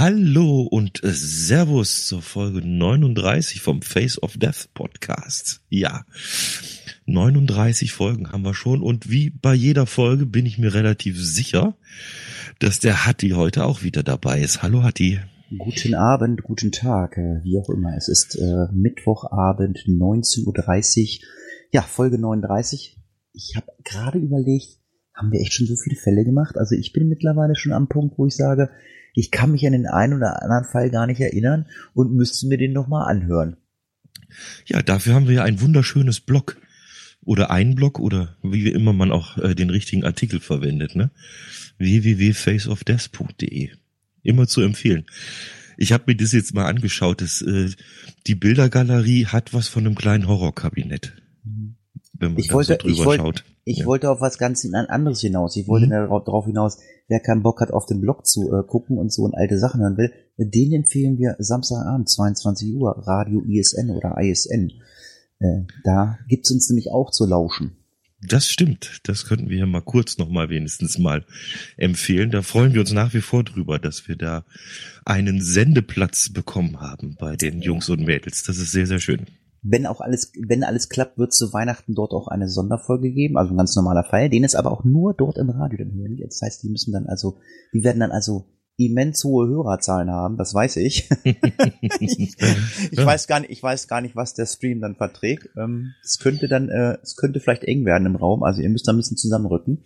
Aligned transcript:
Hallo 0.00 0.60
und 0.62 1.00
Servus 1.02 2.06
zur 2.06 2.22
Folge 2.22 2.64
39 2.64 3.60
vom 3.60 3.82
Face 3.82 4.22
of 4.22 4.36
Death 4.36 4.68
Podcast. 4.72 5.60
Ja, 5.70 6.04
39 7.06 7.92
Folgen 7.92 8.30
haben 8.30 8.44
wir 8.44 8.54
schon 8.54 8.80
und 8.80 9.10
wie 9.10 9.30
bei 9.30 9.54
jeder 9.54 9.86
Folge 9.86 10.24
bin 10.24 10.46
ich 10.46 10.56
mir 10.56 10.72
relativ 10.72 11.20
sicher, 11.20 11.76
dass 12.60 12.78
der 12.78 13.06
Hatti 13.06 13.30
heute 13.30 13.64
auch 13.64 13.82
wieder 13.82 14.04
dabei 14.04 14.40
ist. 14.40 14.62
Hallo 14.62 14.84
Hatti. 14.84 15.18
Guten 15.58 15.96
Abend, 15.96 16.44
guten 16.44 16.70
Tag, 16.70 17.18
äh, 17.18 17.42
wie 17.42 17.58
auch 17.58 17.68
immer. 17.68 17.96
Es 17.96 18.06
ist 18.06 18.36
äh, 18.36 18.72
Mittwochabend, 18.72 19.78
19.30 19.78 20.46
Uhr. 20.46 21.26
Ja, 21.72 21.82
Folge 21.82 22.20
39. 22.20 22.96
Ich 23.32 23.56
habe 23.56 23.66
gerade 23.82 24.20
überlegt, 24.20 24.78
haben 25.12 25.32
wir 25.32 25.40
echt 25.40 25.54
schon 25.54 25.66
so 25.66 25.74
viele 25.74 25.96
Fälle 25.96 26.24
gemacht? 26.24 26.56
Also 26.56 26.76
ich 26.76 26.92
bin 26.92 27.08
mittlerweile 27.08 27.56
schon 27.56 27.72
am 27.72 27.88
Punkt, 27.88 28.16
wo 28.16 28.26
ich 28.26 28.36
sage, 28.36 28.70
ich 29.18 29.32
kann 29.32 29.50
mich 29.50 29.66
an 29.66 29.72
den 29.72 29.86
einen 29.86 30.14
oder 30.14 30.42
anderen 30.42 30.64
Fall 30.64 30.90
gar 30.90 31.08
nicht 31.08 31.20
erinnern 31.20 31.66
und 31.92 32.14
müsste 32.14 32.46
mir 32.46 32.56
den 32.56 32.72
nochmal 32.72 33.10
anhören. 33.10 33.56
Ja, 34.66 34.80
dafür 34.80 35.14
haben 35.14 35.26
wir 35.26 35.34
ja 35.34 35.42
ein 35.42 35.60
wunderschönes 35.60 36.20
Blog 36.20 36.56
oder 37.24 37.50
ein 37.50 37.74
Blog 37.74 37.98
oder 37.98 38.36
wie 38.44 38.68
immer 38.68 38.92
man 38.92 39.10
auch 39.10 39.36
äh, 39.38 39.56
den 39.56 39.70
richtigen 39.70 40.04
Artikel 40.04 40.38
verwendet, 40.38 40.94
ne? 40.94 41.10
www.faceofdeath.de. 41.78 43.70
Immer 44.22 44.46
zu 44.46 44.60
empfehlen. 44.60 45.06
Ich 45.76 45.92
habe 45.92 46.04
mir 46.06 46.14
das 46.14 46.30
jetzt 46.30 46.54
mal 46.54 46.66
angeschaut. 46.66 47.20
Das, 47.20 47.42
äh, 47.42 47.70
die 48.28 48.36
Bildergalerie 48.36 49.26
hat 49.26 49.52
was 49.52 49.66
von 49.66 49.84
einem 49.84 49.96
kleinen 49.96 50.28
Horrorkabinett. 50.28 51.20
Wenn 52.12 52.34
man 52.34 52.42
ich 52.42 52.52
wollte, 52.52 52.74
so 52.74 52.78
drüber 52.78 53.04
wollte, 53.04 53.22
schaut. 53.22 53.44
Ich 53.68 53.80
ja. 53.80 53.86
wollte 53.86 54.10
auf 54.10 54.22
was 54.22 54.38
ganz 54.38 54.66
anderes 54.72 55.20
hinaus. 55.20 55.54
Ich 55.56 55.68
wollte 55.68 55.86
mhm. 55.86 55.90
darauf 55.90 56.46
hinaus, 56.46 56.78
wer 57.06 57.20
keinen 57.20 57.42
Bock 57.42 57.60
hat, 57.60 57.70
auf 57.70 57.84
den 57.84 58.00
Blog 58.00 58.26
zu 58.26 58.50
äh, 58.50 58.62
gucken 58.66 58.96
und 58.96 59.12
so 59.12 59.24
und 59.24 59.34
alte 59.34 59.58
Sachen 59.58 59.82
hören 59.82 59.98
will, 59.98 60.10
den 60.38 60.72
empfehlen 60.72 61.18
wir 61.18 61.36
Samstagabend, 61.38 62.08
22 62.08 62.74
Uhr, 62.74 62.96
Radio 63.06 63.42
ISN 63.46 63.90
oder 63.90 64.16
ISN. 64.18 64.72
Äh, 65.40 65.64
da 65.84 66.18
gibt's 66.28 66.50
uns 66.50 66.70
nämlich 66.70 66.90
auch 66.90 67.10
zu 67.10 67.26
lauschen. 67.26 67.76
Das 68.22 68.48
stimmt. 68.48 69.00
Das 69.04 69.26
könnten 69.26 69.50
wir 69.50 69.58
ja 69.58 69.66
mal 69.66 69.82
kurz 69.82 70.16
noch 70.16 70.30
mal 70.30 70.48
wenigstens 70.48 70.96
mal 70.96 71.26
empfehlen. 71.76 72.30
Da 72.30 72.40
freuen 72.40 72.72
wir 72.72 72.80
uns 72.80 72.92
nach 72.92 73.12
wie 73.12 73.20
vor 73.20 73.44
drüber, 73.44 73.78
dass 73.78 74.08
wir 74.08 74.16
da 74.16 74.44
einen 75.04 75.42
Sendeplatz 75.42 76.30
bekommen 76.32 76.80
haben 76.80 77.16
bei 77.20 77.36
den 77.36 77.60
Jungs 77.60 77.90
und 77.90 78.00
Mädels. 78.00 78.44
Das 78.44 78.56
ist 78.56 78.72
sehr, 78.72 78.86
sehr 78.86 78.98
schön 78.98 79.26
wenn 79.62 79.86
auch 79.86 80.00
alles, 80.00 80.32
wenn 80.46 80.64
alles 80.64 80.88
klappt, 80.88 81.18
wird 81.18 81.32
zu 81.32 81.52
Weihnachten 81.52 81.94
dort 81.94 82.12
auch 82.12 82.28
eine 82.28 82.48
Sonderfolge 82.48 83.10
geben, 83.12 83.36
also 83.36 83.52
ein 83.52 83.56
ganz 83.56 83.74
normaler 83.76 84.04
Fall, 84.04 84.30
den 84.30 84.44
es 84.44 84.54
aber 84.54 84.70
auch 84.70 84.84
nur 84.84 85.14
dort 85.14 85.38
im 85.38 85.50
Radio 85.50 85.78
dann 85.78 85.94
hören. 85.94 86.18
Das 86.22 86.40
heißt, 86.42 86.62
die 86.62 86.68
müssen 86.68 86.92
dann 86.92 87.06
also, 87.06 87.38
die 87.72 87.82
werden 87.82 88.00
dann 88.00 88.12
also 88.12 88.46
immens 88.78 89.24
hohe 89.24 89.48
Hörerzahlen 89.48 90.08
haben, 90.08 90.36
das 90.36 90.54
weiß 90.54 90.76
ich. 90.76 91.08
ich, 91.24 92.36
ich 92.92 93.04
weiß 93.04 93.26
gar 93.26 93.40
nicht, 93.40 93.50
ich 93.50 93.62
weiß 93.62 93.88
gar 93.88 94.00
nicht, 94.00 94.14
was 94.14 94.34
der 94.34 94.46
Stream 94.46 94.80
dann 94.80 94.94
verträgt. 94.94 95.48
Ähm, 95.56 95.94
es 96.04 96.18
könnte 96.20 96.46
dann, 96.46 96.68
äh, 96.68 96.96
es 97.02 97.16
könnte 97.16 97.40
vielleicht 97.40 97.64
eng 97.64 97.84
werden 97.84 98.06
im 98.06 98.14
Raum, 98.14 98.44
also 98.44 98.62
ihr 98.62 98.68
müsst 98.68 98.86
da 98.86 98.92
ein 98.92 98.96
bisschen 98.96 99.16
zusammenrücken. 99.16 99.82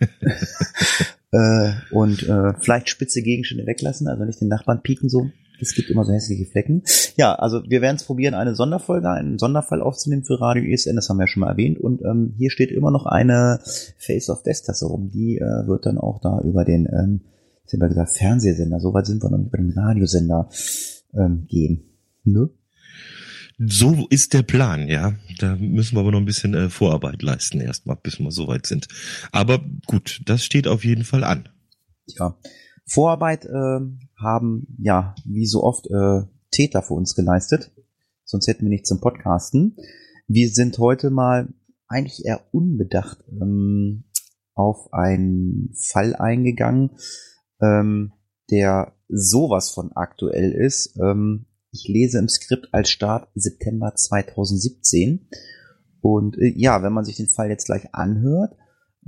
äh, 1.32 1.72
und 1.92 2.22
äh, 2.24 2.52
vielleicht 2.60 2.90
spitze 2.90 3.22
Gegenstände 3.22 3.66
weglassen, 3.66 4.06
also 4.06 4.24
nicht 4.24 4.40
den 4.40 4.48
Nachbarn 4.48 4.82
pieken 4.82 5.08
so. 5.08 5.30
Es 5.60 5.74
gibt 5.74 5.90
immer 5.90 6.04
so 6.04 6.12
hässliche 6.12 6.46
Flecken. 6.46 6.82
Ja, 7.16 7.34
also 7.34 7.62
wir 7.68 7.80
werden 7.80 7.96
es 7.96 8.04
probieren, 8.04 8.34
eine 8.34 8.54
Sonderfolge, 8.54 9.10
einen 9.10 9.38
Sonderfall 9.38 9.82
aufzunehmen 9.82 10.24
für 10.24 10.40
Radio 10.40 10.64
ESN, 10.64 10.96
das 10.96 11.08
haben 11.08 11.18
wir 11.18 11.24
ja 11.24 11.28
schon 11.28 11.40
mal 11.40 11.50
erwähnt. 11.50 11.78
Und 11.78 12.02
ähm, 12.02 12.34
hier 12.36 12.50
steht 12.50 12.70
immer 12.70 12.90
noch 12.90 13.06
eine 13.06 13.60
Face 13.98 14.30
of 14.30 14.42
Death 14.42 14.64
Tasse 14.64 14.86
rum. 14.86 15.10
Die 15.10 15.38
äh, 15.38 15.66
wird 15.66 15.86
dann 15.86 15.98
auch 15.98 16.20
da 16.20 16.40
über 16.40 16.64
den, 16.64 16.86
ähm, 16.86 17.20
ich 17.66 17.74
habe 17.74 17.88
gesagt, 17.88 18.16
Fernsehsender, 18.16 18.80
soweit 18.80 19.06
sind 19.06 19.22
wir 19.22 19.30
noch 19.30 19.38
nicht 19.38 19.52
bei 19.52 19.58
dem 19.58 19.70
Radiosender 19.70 20.48
ähm, 21.14 21.46
gehen. 21.48 21.84
Ne? 22.24 22.50
So 23.62 24.06
ist 24.08 24.32
der 24.32 24.42
Plan, 24.42 24.88
ja. 24.88 25.12
Da 25.38 25.56
müssen 25.56 25.94
wir 25.94 26.00
aber 26.00 26.12
noch 26.12 26.18
ein 26.18 26.24
bisschen 26.24 26.54
äh, 26.54 26.70
Vorarbeit 26.70 27.20
leisten 27.22 27.60
erstmal, 27.60 27.96
bis 27.96 28.18
wir 28.18 28.30
soweit 28.30 28.64
sind. 28.66 28.88
Aber 29.32 29.60
gut, 29.86 30.22
das 30.24 30.44
steht 30.44 30.66
auf 30.66 30.82
jeden 30.82 31.04
Fall 31.04 31.24
an. 31.24 31.48
Ja. 32.06 32.36
Vorarbeit 32.86 33.44
äh, 33.44 33.80
haben 34.16 34.66
ja 34.78 35.14
wie 35.24 35.46
so 35.46 35.62
oft 35.62 35.86
äh, 35.88 36.22
Täter 36.50 36.82
für 36.82 36.94
uns 36.94 37.14
geleistet. 37.14 37.70
Sonst 38.24 38.46
hätten 38.46 38.62
wir 38.62 38.70
nichts 38.70 38.88
zum 38.88 39.00
Podcasten. 39.00 39.76
Wir 40.28 40.48
sind 40.48 40.78
heute 40.78 41.10
mal 41.10 41.48
eigentlich 41.88 42.24
eher 42.24 42.40
unbedacht 42.52 43.24
ähm, 43.30 44.04
auf 44.54 44.92
einen 44.92 45.74
Fall 45.74 46.14
eingegangen, 46.14 46.90
ähm, 47.60 48.12
der 48.50 48.94
sowas 49.08 49.70
von 49.70 49.92
aktuell 49.92 50.52
ist. 50.52 50.96
Ähm, 51.00 51.46
ich 51.72 51.86
lese 51.88 52.18
im 52.18 52.28
Skript 52.28 52.68
als 52.72 52.90
Start 52.90 53.28
September 53.34 53.94
2017. 53.94 55.28
Und 56.00 56.38
äh, 56.38 56.52
ja, 56.56 56.82
wenn 56.82 56.92
man 56.92 57.04
sich 57.04 57.16
den 57.16 57.28
Fall 57.28 57.48
jetzt 57.48 57.66
gleich 57.66 57.94
anhört, 57.94 58.56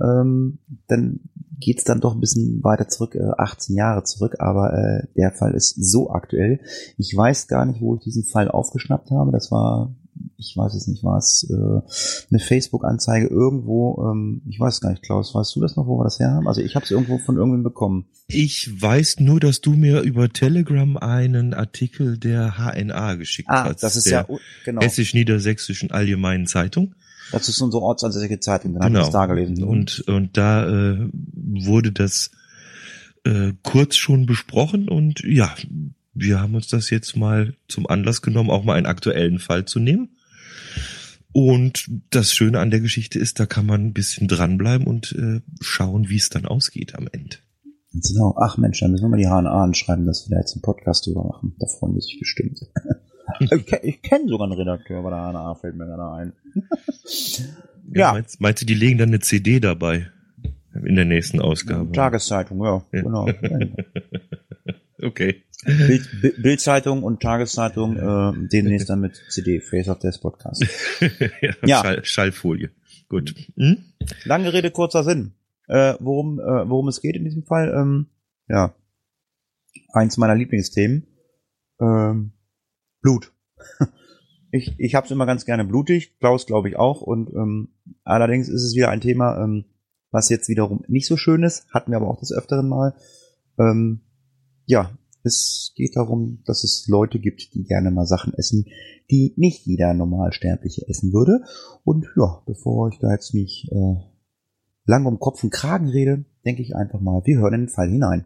ähm, 0.01 0.59
dann 0.87 1.19
geht's 1.59 1.83
dann 1.83 2.01
doch 2.01 2.13
ein 2.13 2.19
bisschen 2.19 2.63
weiter 2.63 2.87
zurück, 2.87 3.15
äh, 3.15 3.31
18 3.37 3.75
Jahre 3.75 4.03
zurück, 4.03 4.35
aber 4.39 4.73
äh, 4.73 5.07
der 5.15 5.31
Fall 5.31 5.53
ist 5.53 5.75
so 5.75 6.09
aktuell. 6.09 6.59
Ich 6.97 7.15
weiß 7.15 7.47
gar 7.47 7.65
nicht, 7.65 7.81
wo 7.81 7.95
ich 7.95 8.01
diesen 8.01 8.23
Fall 8.23 8.49
aufgeschnappt 8.49 9.11
habe. 9.11 9.31
Das 9.31 9.51
war, 9.51 9.95
ich 10.37 10.55
weiß 10.57 10.73
es 10.73 10.87
nicht, 10.87 11.03
war 11.03 11.17
es 11.17 11.47
äh, 11.49 11.53
eine 11.53 12.39
Facebook-Anzeige 12.39 13.27
irgendwo, 13.27 14.09
ähm, 14.09 14.41
ich 14.47 14.59
weiß 14.59 14.81
gar 14.81 14.89
nicht, 14.89 15.03
Klaus, 15.03 15.33
weißt 15.33 15.55
du 15.55 15.61
das 15.61 15.75
noch, 15.75 15.87
wo 15.87 15.97
wir 15.99 16.03
das 16.03 16.19
her 16.19 16.31
haben? 16.31 16.47
Also 16.47 16.61
ich 16.61 16.75
habe 16.75 16.83
es 16.85 16.91
irgendwo 16.91 17.17
von 17.19 17.37
irgendwem 17.37 17.63
bekommen. 17.63 18.05
Ich 18.27 18.81
weiß 18.81 19.19
nur, 19.19 19.39
dass 19.39 19.61
du 19.61 19.71
mir 19.71 20.01
über 20.01 20.29
Telegram 20.29 20.97
einen 20.97 21.53
Artikel 21.53 22.17
der 22.17 22.55
HNA 22.57 23.15
geschickt 23.15 23.49
ah, 23.49 23.65
hast. 23.65 23.83
Das 23.83 23.95
ist 23.95 24.07
ja 24.07 24.25
genau. 24.65 24.81
Hessisch-Niedersächsischen 24.81 25.91
Allgemeinen 25.91 26.47
Zeitung. 26.47 26.95
Das 27.33 27.49
ist 27.49 27.59
unsere 27.61 27.81
ortsansässige 27.81 28.39
Zeitung, 28.39 28.73
dann 28.73 28.81
genau. 28.81 28.99
habe 28.99 28.99
ich 28.99 29.05
das 29.07 29.11
da 29.11 29.25
gelesen. 29.25 29.63
Und, 29.63 30.01
und 30.01 30.37
da 30.37 30.69
äh, 30.69 31.09
wurde 31.11 31.91
das 31.91 32.29
äh, 33.23 33.53
kurz 33.63 33.95
schon 33.95 34.27
besprochen 34.27 34.87
und 34.87 35.21
ja, 35.25 35.53
wir 36.13 36.39
haben 36.39 36.53
uns 36.53 36.67
das 36.67 36.91
jetzt 36.91 37.17
mal 37.17 37.55
zum 37.67 37.87
Anlass 37.87 38.21
genommen, 38.21 38.51
auch 38.51 38.63
mal 38.63 38.75
einen 38.75 38.85
aktuellen 38.85 39.39
Fall 39.39 39.65
zu 39.65 39.79
nehmen. 39.79 40.09
Und 41.31 41.89
das 42.11 42.31
Schöne 42.31 42.59
an 42.59 42.69
der 42.69 42.81
Geschichte 42.81 43.17
ist, 43.17 43.39
da 43.39 43.47
kann 43.47 43.65
man 43.65 43.83
ein 43.83 43.93
bisschen 43.93 44.27
dranbleiben 44.27 44.85
und 44.85 45.13
äh, 45.13 45.41
schauen, 45.59 46.09
wie 46.09 46.17
es 46.17 46.29
dann 46.29 46.45
ausgeht 46.45 46.93
am 46.93 47.07
Ende. 47.11 47.37
Genau. 47.91 48.35
Ach 48.39 48.57
Mensch, 48.57 48.79
dann 48.79 48.91
müssen 48.91 49.05
wir 49.05 49.09
mal 49.09 49.17
die 49.17 49.25
HNA 49.25 49.63
anschreiben, 49.63 50.05
dass 50.05 50.29
wir 50.29 50.35
da 50.35 50.41
jetzt 50.41 50.53
einen 50.53 50.61
Podcast 50.61 51.07
drüber 51.07 51.23
machen. 51.23 51.55
Da 51.57 51.65
freuen 51.65 51.95
die 51.95 52.01
sich 52.01 52.19
bestimmt. 52.19 52.59
ich, 53.39 53.73
ich 53.83 54.01
kenne 54.01 54.27
sogar 54.27 54.47
einen 54.47 54.57
Redakteur 54.57 55.01
bei 55.01 55.09
der 55.09 55.19
HNA, 55.19 55.55
fällt 55.55 55.75
mir 55.75 55.85
gerade 55.85 56.11
ein. 56.11 56.33
ja. 57.93 57.99
ja. 58.07 58.13
Meinst, 58.13 58.41
meinst, 58.41 58.61
du, 58.61 58.65
die 58.65 58.73
legen 58.73 58.97
dann 58.97 59.09
eine 59.09 59.19
CD 59.19 59.59
dabei? 59.59 60.07
In 60.73 60.95
der 60.95 61.05
nächsten 61.05 61.39
Ausgabe. 61.39 61.91
Tageszeitung, 61.91 62.63
ja, 62.63 62.83
ja. 62.91 63.01
genau. 63.01 63.27
okay. 65.03 65.43
Bild, 65.65 66.09
Bildzeitung 66.41 67.03
und 67.03 67.21
Tageszeitung 67.21 67.95
äh, 67.95 68.47
demnächst 68.49 68.89
dann 68.89 68.99
mit 68.99 69.21
CD, 69.29 69.61
Face 69.61 69.87
of 69.87 69.99
Death 69.99 70.19
Podcast. 70.19 70.65
ja, 71.41 71.51
ja. 71.63 71.81
Schall, 71.81 72.05
Schallfolie. 72.05 72.71
Gut. 73.07 73.35
Hm? 73.55 73.77
Lange 74.25 74.51
Rede, 74.51 74.71
kurzer 74.71 75.03
Sinn. 75.03 75.33
Äh, 75.67 75.93
worum, 75.99 76.39
äh, 76.39 76.67
worum 76.67 76.87
es 76.87 77.01
geht 77.01 77.15
in 77.15 77.23
diesem 77.23 77.43
Fall, 77.43 77.73
ähm, 77.73 78.07
ja, 78.49 78.73
eins 79.93 80.17
meiner 80.17 80.35
Lieblingsthemen. 80.35 81.07
Ähm, 81.79 82.33
Blut. 83.03 83.31
Ich, 84.55 84.75
ich 84.77 84.93
habe 84.93 85.03
es 85.03 85.11
immer 85.11 85.25
ganz 85.25 85.45
gerne 85.45 85.65
blutig, 85.65 86.15
Klaus 86.19 86.45
glaube 86.45 86.69
ich 86.69 86.75
auch. 86.75 87.01
Und 87.01 87.31
ähm, 87.31 87.69
allerdings 88.03 88.49
ist 88.49 88.61
es 88.61 88.75
wieder 88.75 88.89
ein 88.89 89.01
Thema, 89.01 89.43
ähm, 89.43 89.65
was 90.11 90.29
jetzt 90.29 90.47
wiederum 90.47 90.83
nicht 90.87 91.07
so 91.07 91.17
schön 91.17 91.41
ist, 91.41 91.65
hatten 91.73 91.89
wir 91.89 91.97
aber 91.97 92.07
auch 92.07 92.19
des 92.19 92.31
Öfteren 92.31 92.69
mal. 92.69 92.93
Ähm, 93.57 94.01
ja, 94.67 94.95
es 95.23 95.73
geht 95.75 95.95
darum, 95.95 96.43
dass 96.45 96.63
es 96.63 96.87
Leute 96.87 97.19
gibt, 97.19 97.55
die 97.55 97.63
gerne 97.63 97.89
mal 97.89 98.05
Sachen 98.05 98.31
essen, 98.35 98.65
die 99.09 99.33
nicht 99.37 99.65
jeder 99.65 99.95
Normalsterbliche 99.95 100.87
essen 100.87 101.13
würde. 101.13 101.43
Und 101.83 102.05
ja, 102.15 102.43
bevor 102.45 102.89
ich 102.89 102.99
da 102.99 103.09
jetzt 103.11 103.33
nicht 103.33 103.71
äh, 103.71 103.95
lang 104.85 105.07
um 105.07 105.17
Kopf 105.17 105.43
und 105.43 105.49
Kragen 105.49 105.89
rede, 105.89 106.25
denke 106.45 106.61
ich 106.61 106.75
einfach 106.75 107.01
mal, 107.01 107.23
wir 107.25 107.39
hören 107.39 107.55
in 107.55 107.61
den 107.61 107.69
Fall 107.69 107.89
hinein. 107.89 108.25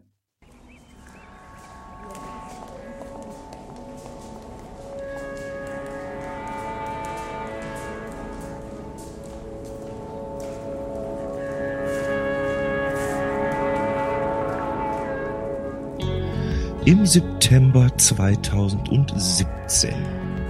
Im 16.88 17.04
September 17.04 17.94
2017 17.98 19.92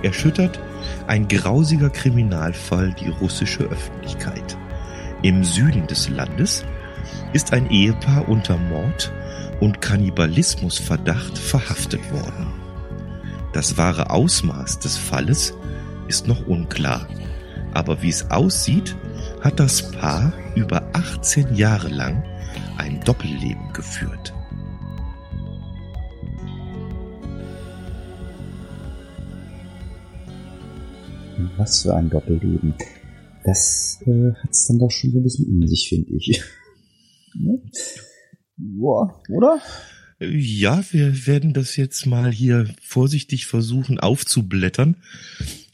erschüttert 0.05 0.61
ein 1.09 1.27
grausiger 1.27 1.91
Kriminalfall 1.91 2.93
die 2.93 3.09
russische 3.09 3.65
Öffentlichkeit. 3.65 4.57
Im 5.23 5.43
Süden 5.43 5.89
des 5.89 6.09
Landes 6.09 6.65
ist 7.33 7.53
ein 7.53 7.69
Ehepaar 7.71 8.29
unter 8.29 8.57
Mord 8.57 9.11
und 9.59 9.81
Kannibalismusverdacht 9.81 11.37
verhaftet 11.37 12.09
worden. 12.13 12.47
Das 13.53 13.77
wahre 13.77 14.11
Ausmaß 14.11 14.79
des 14.79 14.97
Falles 14.97 15.55
ist 16.07 16.29
noch 16.29 16.47
unklar, 16.47 17.09
aber 17.75 18.01
wie 18.01 18.11
es 18.11 18.31
aussieht, 18.31 18.95
hat 19.41 19.59
das 19.59 19.91
Paar 19.91 20.33
über 20.55 20.89
18 20.93 21.57
Jahre 21.57 21.89
lang 21.89 22.23
ein 22.77 23.01
Doppelleben 23.01 23.73
geführt. 23.73 24.33
Was 31.57 31.83
für 31.83 31.95
ein 31.95 32.11
Doppelleben. 32.11 32.75
Das 33.45 34.01
äh, 34.07 34.33
hat 34.33 34.51
es 34.51 34.67
dann 34.67 34.79
doch 34.79 34.91
schon 34.91 35.13
so 35.13 35.19
ein 35.19 35.23
bisschen 35.23 35.47
in 35.47 35.67
sich, 35.69 35.89
finde 35.89 36.13
ich. 36.15 36.43
ne? 37.35 37.61
Boah, 38.57 39.23
oder? 39.29 39.61
Ja, 40.21 40.83
wir 40.91 41.27
werden 41.29 41.53
das 41.53 41.77
jetzt 41.77 42.05
mal 42.07 42.33
hier 42.33 42.75
vorsichtig 42.83 43.47
versuchen 43.47 44.01
aufzublättern, 44.01 44.97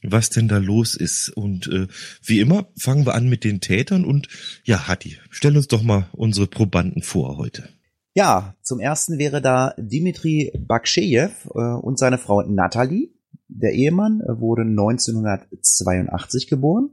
was 0.03 0.29
denn 0.29 0.49
da 0.49 0.59
los 0.59 0.95
ist. 0.95 1.31
Und 1.31 1.67
äh, 1.69 1.87
wie 2.23 2.41
immer 2.41 2.69
fangen 2.77 3.07
wir 3.07 3.15
an 3.15 3.29
mit 3.29 3.43
den 3.43 3.61
Tätern 3.61 4.05
und 4.05 4.29
ja, 4.65 4.87
Hatti, 4.87 5.17
stell 5.31 5.57
uns 5.57 5.69
doch 5.69 5.83
mal 5.83 6.09
unsere 6.13 6.47
Probanden 6.47 7.03
vor 7.03 7.39
heute. 7.39 7.71
Ja, 8.13 8.55
zum 8.63 8.81
ersten 8.81 9.19
wäre 9.19 9.41
da 9.41 9.75
Dimitri 9.79 10.53
Bakshejew 10.57 11.31
äh, 11.55 11.59
und 11.59 11.99
seine 11.99 12.19
Frau 12.19 12.43
Natalie. 12.43 13.14
Der 13.55 13.73
Ehemann 13.73 14.21
äh, 14.21 14.41
wurde 14.41 14.63
1982 14.63 16.49
geboren 16.49 16.91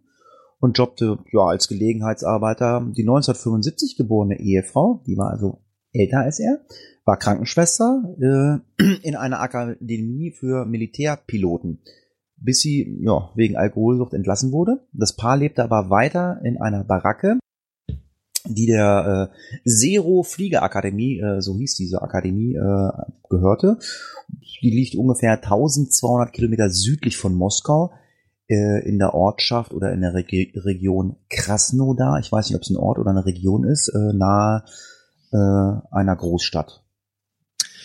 und 0.59 0.77
jobbte 0.77 1.17
ja 1.31 1.41
als 1.41 1.67
Gelegenheitsarbeiter. 1.67 2.81
Die 2.95 3.01
1975 3.01 3.97
geborene 3.97 4.39
Ehefrau, 4.39 5.03
die 5.07 5.17
war 5.17 5.31
also 5.31 5.63
älter 5.91 6.19
als 6.19 6.39
er, 6.39 6.61
war 7.03 7.17
Krankenschwester 7.17 8.03
äh, 8.79 8.83
in 9.01 9.15
einer 9.15 9.41
Akademie 9.41 10.31
für 10.31 10.65
Militärpiloten, 10.65 11.81
bis 12.37 12.59
sie 12.59 12.99
ja, 13.01 13.31
wegen 13.35 13.57
Alkoholsucht 13.57 14.13
entlassen 14.13 14.51
wurde. 14.51 14.85
Das 14.93 15.15
Paar 15.15 15.37
lebte 15.37 15.63
aber 15.63 15.89
weiter 15.89 16.41
in 16.43 16.61
einer 16.61 16.83
Baracke, 16.83 17.39
die 18.45 18.65
der 18.65 19.31
äh, 19.33 19.69
Zero 19.69 20.23
Fliegerakademie, 20.23 21.19
äh, 21.19 21.41
so 21.41 21.57
hieß 21.57 21.75
diese 21.75 22.01
Akademie, 22.01 22.55
äh, 22.55 22.91
gehörte. 23.29 23.77
Die 24.61 24.69
liegt 24.69 24.95
ungefähr 24.95 25.33
1200 25.33 26.33
Kilometer 26.33 26.69
südlich 26.69 27.17
von 27.17 27.33
Moskau 27.33 27.91
äh, 28.47 28.87
in 28.87 28.99
der 28.99 29.13
Ortschaft 29.13 29.73
oder 29.73 29.91
in 29.93 30.01
der 30.01 30.13
Reg 30.13 30.53
Region 30.55 31.15
Krasnodar. 31.29 32.19
Ich 32.19 32.31
weiß 32.31 32.49
nicht, 32.49 32.55
ob 32.55 32.61
es 32.61 32.69
ein 32.69 32.77
Ort 32.77 32.99
oder 32.99 33.11
eine 33.11 33.25
Region 33.25 33.63
ist, 33.63 33.89
äh, 33.89 34.13
nahe 34.13 34.63
äh, 35.31 35.37
einer 35.91 36.15
Großstadt. 36.15 36.80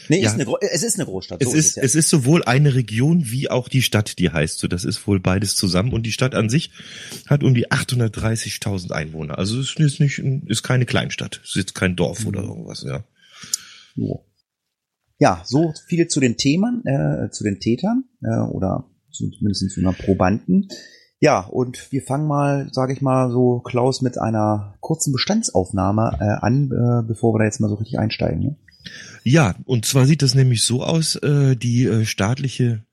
Nee, 0.09 0.23
Ja. 0.23 0.31
ist 0.31 0.41
eine, 0.41 0.47
es 0.73 0.83
ist 0.83 0.97
eine 0.97 1.05
Großstadt. 1.07 1.43
Es 1.43 1.51
so 1.51 1.57
ist, 1.57 1.77
ja. 1.77 1.83
es 1.83 1.95
ist 1.95 2.09
sowohl 2.11 2.45
eine 2.45 2.75
Region 2.75 3.23
wie 3.27 3.51
auch 3.51 3.69
die 3.69 3.83
Stadt, 3.83 4.19
die 4.19 4.31
heißt 4.31 4.59
so. 4.59 4.69
Das 4.69 4.85
ist 4.85 5.07
wohl 5.07 5.21
beides 5.21 5.57
zusammen. 5.57 5.93
Und 5.93 6.05
die 6.05 6.13
Stadt 6.13 6.35
an 6.35 6.49
sich 6.49 6.71
hat 7.27 7.43
um 7.45 7.55
die 7.55 7.71
830.000 7.71 8.93
Einwohner. 8.93 9.39
Also 9.39 9.59
es 9.61 9.75
ist 9.79 10.01
nicht, 10.01 10.19
ist 10.19 10.63
keine 10.63 10.87
Kleinstadt. 10.87 11.41
Es 11.43 11.51
ist 11.51 11.57
jetzt 11.57 11.75
kein 11.75 11.97
Dorf 11.97 12.25
oder 12.27 12.43
Mhm. 12.43 12.49
irgendwas, 12.49 12.83
ja. 12.87 13.05
So. 13.97 14.25
Ja, 15.19 15.43
so 15.47 15.73
viel 15.89 16.09
zu 16.09 16.21
den 16.21 16.37
Themen, 16.37 16.85
äh, 16.87 17.31
zu 17.31 17.43
den 17.45 17.59
Tätern 17.59 18.05
äh, 18.23 18.39
oder 18.51 18.85
zu, 19.11 19.31
zumindest 19.31 19.71
zu 19.71 19.81
einer 19.81 19.93
Probanden. 19.95 20.69
Ja, 21.21 21.41
und 21.47 21.91
wir 21.91 22.03
fangen 22.03 22.27
mal, 22.29 22.69
sage 22.73 22.93
ich 22.93 23.01
mal, 23.01 23.31
so 23.31 23.61
Klaus 23.61 24.03
mit 24.03 24.19
einer 24.19 24.77
kurzen 24.81 25.15
Bestandsaufnahme 25.15 26.19
äh, 26.21 26.45
an, 26.45 26.67
äh, 26.71 27.09
bevor 27.09 27.33
wir 27.33 27.39
da 27.39 27.45
jetzt 27.47 27.61
mal 27.61 27.69
so 27.71 27.77
richtig 27.77 27.99
einsteigen. 27.99 28.41
Ne? 28.41 28.57
Ja, 29.25 29.57
und 29.65 29.85
zwar 29.87 30.07
sieht 30.07 30.23
das 30.23 30.35
nämlich 30.35 30.63
so 30.63 30.85
aus, 30.85 31.17
äh, 31.17 31.57
die 31.57 31.85
äh, 31.85 32.05
staatliche 32.05 32.85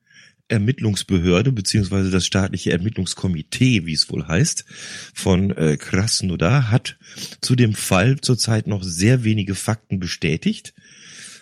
Ermittlungsbehörde 0.47 1.51
beziehungsweise 1.51 2.11
das 2.11 2.25
staatliche 2.25 2.71
Ermittlungskomitee, 2.71 3.85
wie 3.85 3.93
es 3.93 4.09
wohl 4.09 4.27
heißt, 4.27 4.65
von 5.13 5.51
äh, 5.51 5.77
Krasnodar 5.77 6.69
hat 6.69 6.97
zu 7.41 7.55
dem 7.55 7.73
Fall 7.73 8.19
zurzeit 8.19 8.67
noch 8.67 8.83
sehr 8.83 9.23
wenige 9.23 9.55
Fakten 9.55 9.99
bestätigt. 9.99 10.73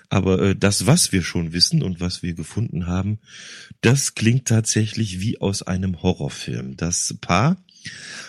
Aber 0.09 0.41
äh, 0.41 0.55
das, 0.55 0.87
was 0.87 1.11
wir 1.11 1.23
schon 1.23 1.53
wissen 1.53 1.83
und 1.83 1.99
was 1.99 2.21
wir 2.21 2.33
gefunden 2.33 2.85
haben, 2.85 3.19
das 3.79 4.13
klingt 4.13 4.47
tatsächlich 4.47 5.21
wie 5.21 5.39
aus 5.39 5.63
einem 5.63 6.01
Horrorfilm. 6.03 6.75
Das 6.75 7.15
Paar 7.21 7.63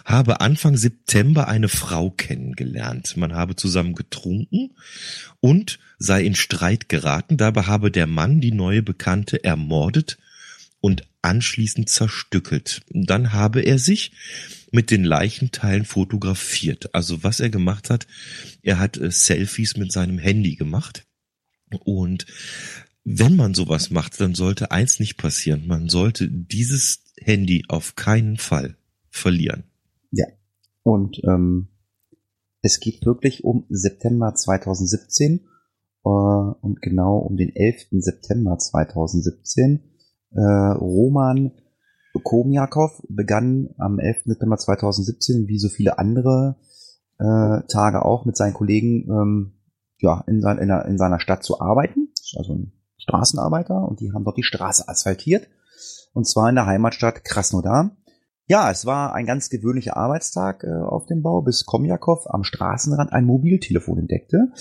habe 0.05 0.41
Anfang 0.41 0.77
September 0.77 1.49
eine 1.49 1.69
Frau 1.69 2.11
kennengelernt. 2.11 3.17
Man 3.17 3.35
habe 3.35 3.57
zusammen 3.57 3.95
getrunken 3.95 4.71
und 5.41 5.79
sei 5.99 6.25
in 6.25 6.35
Streit 6.35 6.89
geraten. 6.89 7.37
Dabei 7.37 7.63
habe 7.63 7.91
der 7.91 8.07
Mann 8.07 8.41
die 8.41 8.53
neue 8.53 8.83
Bekannte 8.83 9.45
ermordet 9.45 10.19
und 10.81 11.07
anschließend 11.23 11.89
zerstückelt. 11.89 12.83
Dann 12.91 13.33
habe 13.33 13.61
er 13.61 13.79
sich 13.79 14.13
mit 14.73 14.91
den 14.91 15.05
Leichenteilen 15.05 15.85
fotografiert. 15.85 16.95
Also 16.95 17.23
was 17.23 17.41
er 17.41 17.51
gemacht 17.51 17.91
hat, 17.91 18.07
er 18.63 18.79
hat 18.79 18.97
äh, 18.97 19.11
Selfies 19.11 19.77
mit 19.77 19.93
seinem 19.93 20.19
Handy 20.19 20.57
gemacht. 20.57 21.05
Und 21.85 22.27
wenn 23.05 23.37
man 23.37 23.55
sowas 23.55 23.91
macht, 23.91 24.21
dann 24.21 24.35
sollte 24.35 24.71
eins 24.71 24.99
nicht 24.99 25.17
passieren. 25.17 25.67
Man 25.67 25.89
sollte 25.89 26.29
dieses 26.29 27.05
Handy 27.21 27.65
auf 27.69 27.95
keinen 27.95 28.37
Fall 28.37 28.77
verlieren. 29.13 29.65
Und 30.83 31.23
ähm, 31.25 31.69
es 32.63 32.81
geht 32.81 33.05
wirklich 33.07 33.45
um 33.45 33.67
September 33.69 34.35
2017 34.35 35.41
äh, 36.05 36.09
und 36.09 36.81
genau 36.81 37.19
um 37.19 37.37
den 37.37 37.55
11. 37.55 37.89
September 37.93 38.59
2017. 38.59 39.83
Äh, 40.35 40.41
Roman 40.41 41.53
Komiakow 42.25 43.03
begann 43.09 43.71
am 43.79 43.99
11. 43.99 44.25
September 44.27 44.59
2017, 44.59 45.49
wie 45.49 45.59
so 45.59 45.69
viele 45.69 45.99
andere 45.99 46.57
äh, 47.19 47.63
Tage 47.69 48.05
auch, 48.05 48.25
mit 48.25 48.37
seinen 48.37 48.55
Kollegen 48.55 49.09
ähm, 49.09 49.53
ja, 49.99 50.23
in, 50.27 50.41
sein, 50.41 50.59
in, 50.59 50.71
in 50.71 50.99
seiner 50.99 51.21
Stadt 51.21 51.45
zu 51.45 51.61
arbeiten. 51.61 52.09
Also 52.37 52.55
ein 52.55 52.73
Straßenarbeiter 52.99 53.89
und 53.89 54.01
die 54.01 54.13
haben 54.13 54.25
dort 54.25 54.37
die 54.37 54.43
Straße 54.43 54.89
asphaltiert. 54.89 55.49
Und 56.13 56.27
zwar 56.27 56.49
in 56.49 56.57
der 56.57 56.67
Heimatstadt 56.67 57.25
Krasnodar. 57.25 57.97
Ja, 58.47 58.71
es 58.71 58.87
war 58.87 59.15
ein 59.15 59.27
ganz 59.27 59.51
gewöhnlicher 59.51 59.97
Arbeitstag 59.97 60.65
äh, 60.65 60.73
auf 60.73 61.07
dem 61.07 61.23
Bau, 61.23 61.43
bis 61.43 61.65
Komjakow 61.65 62.27
am 62.29 62.45
Straßenrand 62.45 63.13
ein 63.13 63.25
Mobiltelefon 63.25 63.99
entdeckte. 63.99 64.53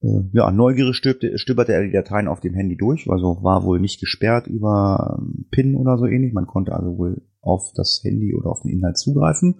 Äh, 0.00 0.22
ja, 0.32 0.50
neugierig 0.50 0.96
stöberte, 0.96 1.38
stöberte 1.38 1.72
er 1.72 1.82
die 1.82 1.92
Dateien 1.92 2.28
auf 2.28 2.40
dem 2.40 2.54
Handy 2.54 2.76
durch, 2.76 3.08
also 3.10 3.42
war 3.42 3.64
wohl 3.64 3.80
nicht 3.80 4.00
gesperrt 4.00 4.46
über 4.46 5.18
ähm, 5.18 5.46
PIN 5.50 5.76
oder 5.76 5.98
so 5.98 6.06
ähnlich. 6.06 6.32
Man 6.32 6.46
konnte 6.46 6.72
also 6.72 6.96
wohl 6.96 7.22
auf 7.40 7.72
das 7.74 8.00
Handy 8.02 8.34
oder 8.34 8.50
auf 8.50 8.62
den 8.62 8.70
Inhalt 8.70 8.96
zugreifen. 8.96 9.56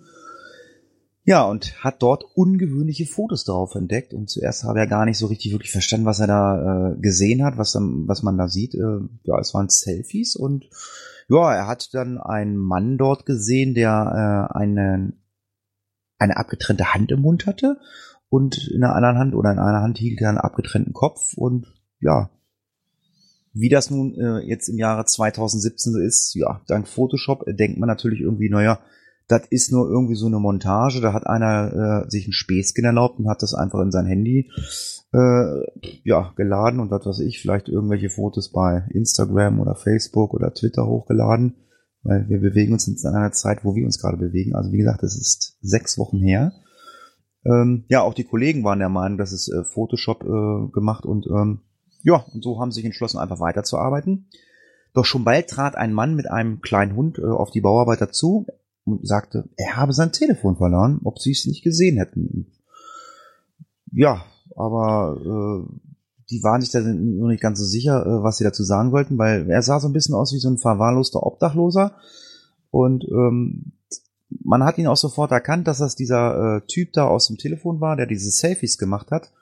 Ja, 1.24 1.44
und 1.44 1.84
hat 1.84 2.02
dort 2.02 2.24
ungewöhnliche 2.36 3.04
Fotos 3.04 3.44
darauf 3.44 3.74
entdeckt. 3.74 4.14
Und 4.14 4.30
zuerst 4.30 4.64
habe 4.64 4.78
er 4.78 4.86
gar 4.86 5.04
nicht 5.04 5.18
so 5.18 5.26
richtig 5.26 5.52
wirklich 5.52 5.72
verstanden, 5.72 6.06
was 6.06 6.20
er 6.20 6.26
da 6.26 6.92
äh, 6.92 7.00
gesehen 7.00 7.44
hat, 7.44 7.58
was, 7.58 7.74
was 7.74 8.22
man 8.22 8.38
da 8.38 8.48
sieht. 8.48 8.74
Äh, 8.74 9.00
ja, 9.24 9.38
es 9.38 9.52
waren 9.52 9.68
Selfies 9.68 10.36
und 10.36 10.64
ja, 11.28 11.54
er 11.54 11.66
hat 11.66 11.92
dann 11.94 12.18
einen 12.18 12.56
Mann 12.56 12.98
dort 12.98 13.26
gesehen, 13.26 13.74
der 13.74 14.50
äh, 14.52 14.58
eine, 14.58 15.12
eine 16.18 16.36
abgetrennte 16.36 16.94
Hand 16.94 17.12
im 17.12 17.20
Mund 17.20 17.46
hatte 17.46 17.78
und 18.28 18.68
in 18.68 18.80
der 18.80 18.94
anderen 18.94 19.18
Hand 19.18 19.34
oder 19.34 19.52
in 19.52 19.58
einer 19.58 19.82
Hand 19.82 19.98
hielt 19.98 20.20
er 20.20 20.30
einen 20.30 20.38
abgetrennten 20.38 20.92
Kopf 20.92 21.34
und 21.36 21.66
ja, 22.00 22.30
wie 23.52 23.68
das 23.68 23.90
nun 23.90 24.14
äh, 24.14 24.38
jetzt 24.46 24.68
im 24.68 24.78
Jahre 24.78 25.04
2017 25.04 25.92
so 25.92 25.98
ist, 25.98 26.34
ja, 26.34 26.60
dank 26.66 26.88
Photoshop 26.88 27.46
äh, 27.46 27.54
denkt 27.54 27.78
man 27.78 27.88
natürlich 27.88 28.20
irgendwie, 28.20 28.50
naja, 28.50 28.80
das 29.28 29.42
ist 29.50 29.70
nur 29.70 29.88
irgendwie 29.88 30.14
so 30.14 30.26
eine 30.26 30.38
Montage, 30.38 31.00
da 31.00 31.12
hat 31.12 31.26
einer 31.26 32.06
äh, 32.06 32.10
sich 32.10 32.26
ein 32.26 32.32
Späßchen 32.32 32.84
erlaubt 32.84 33.18
und 33.18 33.28
hat 33.28 33.42
das 33.42 33.54
einfach 33.54 33.80
in 33.80 33.92
sein 33.92 34.06
Handy 34.06 34.50
äh, 35.12 36.00
ja, 36.02 36.32
geladen 36.34 36.80
und 36.80 36.90
was 36.90 37.04
weiß 37.04 37.20
ich, 37.20 37.40
vielleicht 37.40 37.68
irgendwelche 37.68 38.08
Fotos 38.08 38.50
bei 38.50 38.86
Instagram 38.90 39.60
oder 39.60 39.74
Facebook 39.74 40.32
oder 40.32 40.52
Twitter 40.54 40.86
hochgeladen, 40.86 41.56
weil 42.02 42.26
wir 42.28 42.40
bewegen 42.40 42.72
uns 42.72 42.88
in 42.88 42.96
einer 43.06 43.32
Zeit, 43.32 43.64
wo 43.64 43.74
wir 43.74 43.84
uns 43.84 44.00
gerade 44.00 44.16
bewegen. 44.16 44.54
Also 44.54 44.72
wie 44.72 44.78
gesagt, 44.78 45.02
das 45.02 45.14
ist 45.14 45.58
sechs 45.60 45.98
Wochen 45.98 46.20
her. 46.20 46.52
Ähm, 47.44 47.84
ja, 47.88 48.02
auch 48.02 48.14
die 48.14 48.24
Kollegen 48.24 48.64
waren 48.64 48.78
der 48.78 48.88
Meinung, 48.88 49.18
dass 49.18 49.32
es 49.32 49.48
äh, 49.48 49.62
Photoshop 49.62 50.24
äh, 50.24 50.72
gemacht 50.72 51.04
und 51.04 51.26
ähm, 51.26 51.60
ja, 52.02 52.24
und 52.32 52.42
so 52.42 52.60
haben 52.60 52.70
sie 52.70 52.76
sich 52.76 52.86
entschlossen, 52.86 53.18
einfach 53.18 53.40
weiterzuarbeiten. 53.40 54.28
Doch 54.94 55.04
schon 55.04 55.24
bald 55.24 55.48
trat 55.48 55.76
ein 55.76 55.92
Mann 55.92 56.14
mit 56.14 56.30
einem 56.30 56.60
kleinen 56.60 56.96
Hund 56.96 57.18
äh, 57.18 57.26
auf 57.26 57.50
die 57.50 57.60
Bauarbeiter 57.60 58.10
zu 58.10 58.46
und 58.92 59.06
sagte, 59.06 59.48
er 59.56 59.76
habe 59.76 59.92
sein 59.92 60.12
Telefon 60.12 60.56
verloren, 60.56 61.00
ob 61.04 61.18
sie 61.18 61.32
es 61.32 61.46
nicht 61.46 61.62
gesehen 61.62 61.96
hätten. 61.96 62.52
Ja, 63.92 64.24
aber 64.56 65.16
äh, 65.20 65.88
die 66.30 66.42
waren 66.42 66.60
sich 66.60 66.70
da 66.70 66.80
nur 66.80 67.28
nicht 67.28 67.42
ganz 67.42 67.58
so 67.58 67.64
sicher, 67.64 68.04
äh, 68.04 68.22
was 68.22 68.38
sie 68.38 68.44
dazu 68.44 68.62
sagen 68.62 68.92
wollten, 68.92 69.18
weil 69.18 69.48
er 69.50 69.62
sah 69.62 69.80
so 69.80 69.88
ein 69.88 69.92
bisschen 69.92 70.14
aus 70.14 70.32
wie 70.32 70.38
so 70.38 70.48
ein 70.48 70.58
verwahrloster 70.58 71.22
Obdachloser. 71.22 71.96
Und 72.70 73.04
ähm, 73.04 73.72
man 74.28 74.62
hat 74.62 74.78
ihn 74.78 74.86
auch 74.86 74.96
sofort 74.96 75.30
erkannt, 75.30 75.66
dass 75.66 75.78
das 75.78 75.96
dieser 75.96 76.56
äh, 76.56 76.66
Typ 76.66 76.92
da 76.92 77.06
aus 77.06 77.28
dem 77.28 77.38
Telefon 77.38 77.80
war, 77.80 77.96
der 77.96 78.06
diese 78.06 78.30
Selfies 78.30 78.76
gemacht 78.76 79.10
hat. 79.10 79.32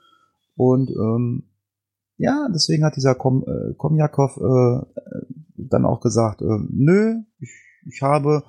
Und 0.54 0.90
ähm, 0.90 1.44
ja, 2.18 2.48
deswegen 2.52 2.84
hat 2.84 2.96
dieser 2.96 3.14
Kom 3.14 3.44
äh, 3.46 3.74
Komjakov 3.74 4.36
äh, 4.38 4.86
dann 5.56 5.84
auch 5.84 6.00
gesagt, 6.00 6.40
äh, 6.40 6.58
nö, 6.70 7.22
ich, 7.40 7.50
ich 7.86 8.02
habe, 8.02 8.44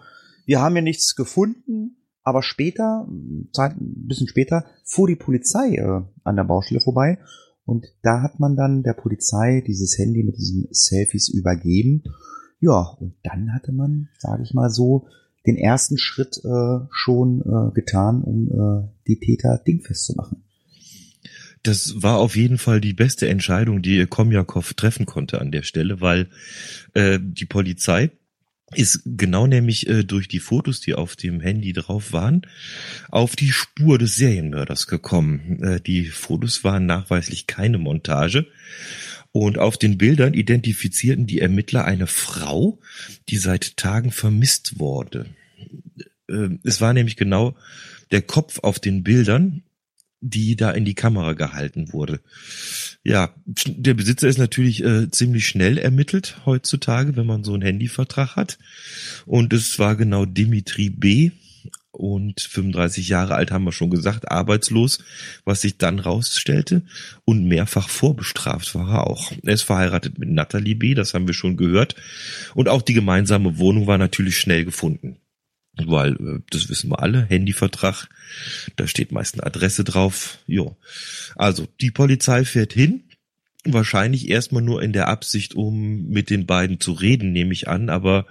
wir 0.47 0.61
haben 0.61 0.75
ja 0.75 0.81
nichts 0.81 1.15
gefunden, 1.15 1.97
aber 2.23 2.41
später, 2.41 3.05
ein 3.07 3.49
bisschen 4.07 4.27
später, 4.27 4.65
fuhr 4.83 5.07
die 5.07 5.15
Polizei 5.15 5.75
äh, 5.75 6.01
an 6.23 6.35
der 6.35 6.45
Baustelle 6.45 6.79
vorbei 6.79 7.19
und 7.65 7.85
da 8.01 8.21
hat 8.21 8.39
man 8.39 8.55
dann 8.55 8.81
der 8.81 8.93
Polizei 8.93 9.61
dieses 9.67 9.97
Handy 9.97 10.23
mit 10.23 10.37
diesen 10.37 10.67
Selfies 10.71 11.27
übergeben. 11.27 12.03
Ja, 12.59 12.95
und 12.99 13.15
dann 13.23 13.53
hatte 13.53 13.73
man, 13.73 14.07
sage 14.17 14.41
ich 14.43 14.53
mal 14.53 14.69
so, 14.69 15.07
den 15.45 15.57
ersten 15.57 15.97
Schritt 15.97 16.41
äh, 16.43 16.79
schon 16.91 17.41
äh, 17.41 17.73
getan, 17.73 18.23
um 18.23 18.47
äh, 18.47 18.87
die 19.07 19.19
Täter 19.19 19.61
dingfest 19.67 20.05
zu 20.05 20.15
machen. 20.15 20.43
Das 21.63 22.01
war 22.01 22.19
auf 22.19 22.37
jeden 22.37 22.57
Fall 22.57 22.79
die 22.79 22.93
beste 22.93 23.27
Entscheidung, 23.27 23.81
die 23.81 24.05
Komjakov 24.05 24.73
treffen 24.73 25.05
konnte 25.05 25.41
an 25.41 25.51
der 25.51 25.63
Stelle, 25.63 25.99
weil 25.99 26.29
äh, 26.93 27.19
die 27.21 27.45
Polizei 27.45 28.11
ist 28.75 29.01
genau 29.05 29.47
nämlich 29.47 29.87
äh, 29.87 30.03
durch 30.03 30.27
die 30.27 30.39
Fotos, 30.39 30.81
die 30.81 30.93
auf 30.93 31.15
dem 31.15 31.39
Handy 31.39 31.71
drauf 31.71 32.11
waren, 32.11 32.41
auf 33.09 33.35
die 33.35 33.51
Spur 33.51 33.97
des 33.97 34.15
Serienmörders 34.15 34.87
gekommen. 34.87 35.63
Äh, 35.63 35.79
die 35.79 36.07
Fotos 36.07 36.63
waren 36.63 36.85
nachweislich 36.85 37.47
keine 37.47 37.77
Montage. 37.77 38.47
Und 39.31 39.57
auf 39.57 39.77
den 39.77 39.97
Bildern 39.97 40.33
identifizierten 40.33 41.27
die 41.27 41.39
Ermittler 41.39 41.85
eine 41.85 42.07
Frau, 42.07 42.79
die 43.29 43.37
seit 43.37 43.77
Tagen 43.77 44.11
vermisst 44.11 44.79
wurde. 44.79 45.27
Äh, 46.27 46.49
es 46.63 46.81
war 46.81 46.93
nämlich 46.93 47.15
genau 47.15 47.55
der 48.11 48.21
Kopf 48.21 48.59
auf 48.63 48.79
den 48.79 49.03
Bildern, 49.03 49.63
die 50.21 50.55
da 50.55 50.71
in 50.71 50.85
die 50.85 50.95
Kamera 50.95 51.33
gehalten 51.33 51.93
wurde. 51.93 52.19
Ja, 53.03 53.33
der 53.45 53.93
Besitzer 53.93 54.27
ist 54.27 54.39
natürlich 54.39 54.83
äh, 54.83 55.09
ziemlich 55.11 55.47
schnell 55.47 55.77
ermittelt 55.77 56.37
heutzutage, 56.45 57.15
wenn 57.15 57.25
man 57.25 57.43
so 57.43 57.53
einen 57.53 57.61
Handyvertrag 57.61 58.35
hat. 58.35 58.57
Und 59.25 59.53
es 59.53 59.79
war 59.79 59.95
genau 59.95 60.25
Dimitri 60.25 60.89
B. 60.89 61.31
Und 61.91 62.41
35 62.41 63.09
Jahre 63.09 63.33
alt 63.33 63.49
haben 63.49 63.63
wir 63.63 63.71
schon 63.71 63.89
gesagt, 63.89 64.29
arbeitslos, 64.29 64.99
was 65.45 65.61
sich 65.61 65.79
dann 65.79 65.97
rausstellte. 65.97 66.83
Und 67.25 67.45
mehrfach 67.47 67.89
vorbestraft 67.89 68.75
war 68.75 68.89
er 68.93 69.07
auch. 69.07 69.31
Er 69.43 69.53
ist 69.53 69.63
verheiratet 69.63 70.19
mit 70.19 70.29
Natalie 70.29 70.75
B., 70.75 70.93
das 70.93 71.15
haben 71.15 71.25
wir 71.25 71.33
schon 71.33 71.57
gehört. 71.57 71.95
Und 72.53 72.69
auch 72.69 72.83
die 72.83 72.93
gemeinsame 72.93 73.57
Wohnung 73.57 73.87
war 73.87 73.97
natürlich 73.97 74.37
schnell 74.37 74.63
gefunden 74.63 75.17
weil 75.85 76.13
äh, 76.13 76.39
das 76.49 76.69
wissen 76.69 76.89
wir 76.89 77.01
alle, 77.01 77.25
Handyvertrag, 77.25 78.07
da 78.75 78.87
steht 78.87 79.11
meist 79.11 79.35
eine 79.35 79.45
Adresse 79.45 79.83
drauf. 79.83 80.39
Jo. 80.47 80.77
Also 81.35 81.67
die 81.81 81.91
Polizei 81.91 82.45
fährt 82.45 82.73
hin, 82.73 83.03
wahrscheinlich 83.65 84.29
erstmal 84.29 84.61
nur 84.61 84.81
in 84.81 84.93
der 84.93 85.07
Absicht, 85.07 85.55
um 85.55 86.07
mit 86.07 86.29
den 86.29 86.45
beiden 86.45 86.79
zu 86.79 86.93
reden, 86.93 87.31
nehme 87.31 87.53
ich 87.53 87.67
an, 87.67 87.89
aber 87.89 88.25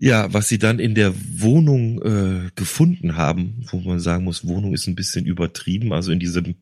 ja, 0.00 0.32
was 0.32 0.48
sie 0.48 0.58
dann 0.58 0.78
in 0.78 0.94
der 0.94 1.12
Wohnung 1.16 2.00
äh, 2.02 2.50
gefunden 2.54 3.16
haben, 3.16 3.66
wo 3.70 3.80
man 3.80 3.98
sagen 3.98 4.24
muss, 4.24 4.46
Wohnung 4.46 4.72
ist 4.72 4.86
ein 4.86 4.94
bisschen 4.94 5.26
übertrieben, 5.26 5.92
also 5.92 6.12
in 6.12 6.20
diesem 6.20 6.54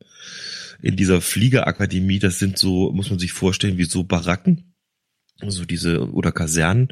in 0.83 0.97
dieser 0.97 1.21
Fliegerakademie, 1.21 2.19
das 2.19 2.38
sind 2.38 2.59
so, 2.59 2.93
muss 2.93 3.11
man 3.11 3.19
sich 3.19 3.33
vorstellen, 3.33 3.78
wie 3.78 3.85
so 3.85 4.05
Baracken, 4.05 4.75
also 5.40 5.64
diese 5.64 6.11
oder 6.12 6.33
Kasernen 6.33 6.88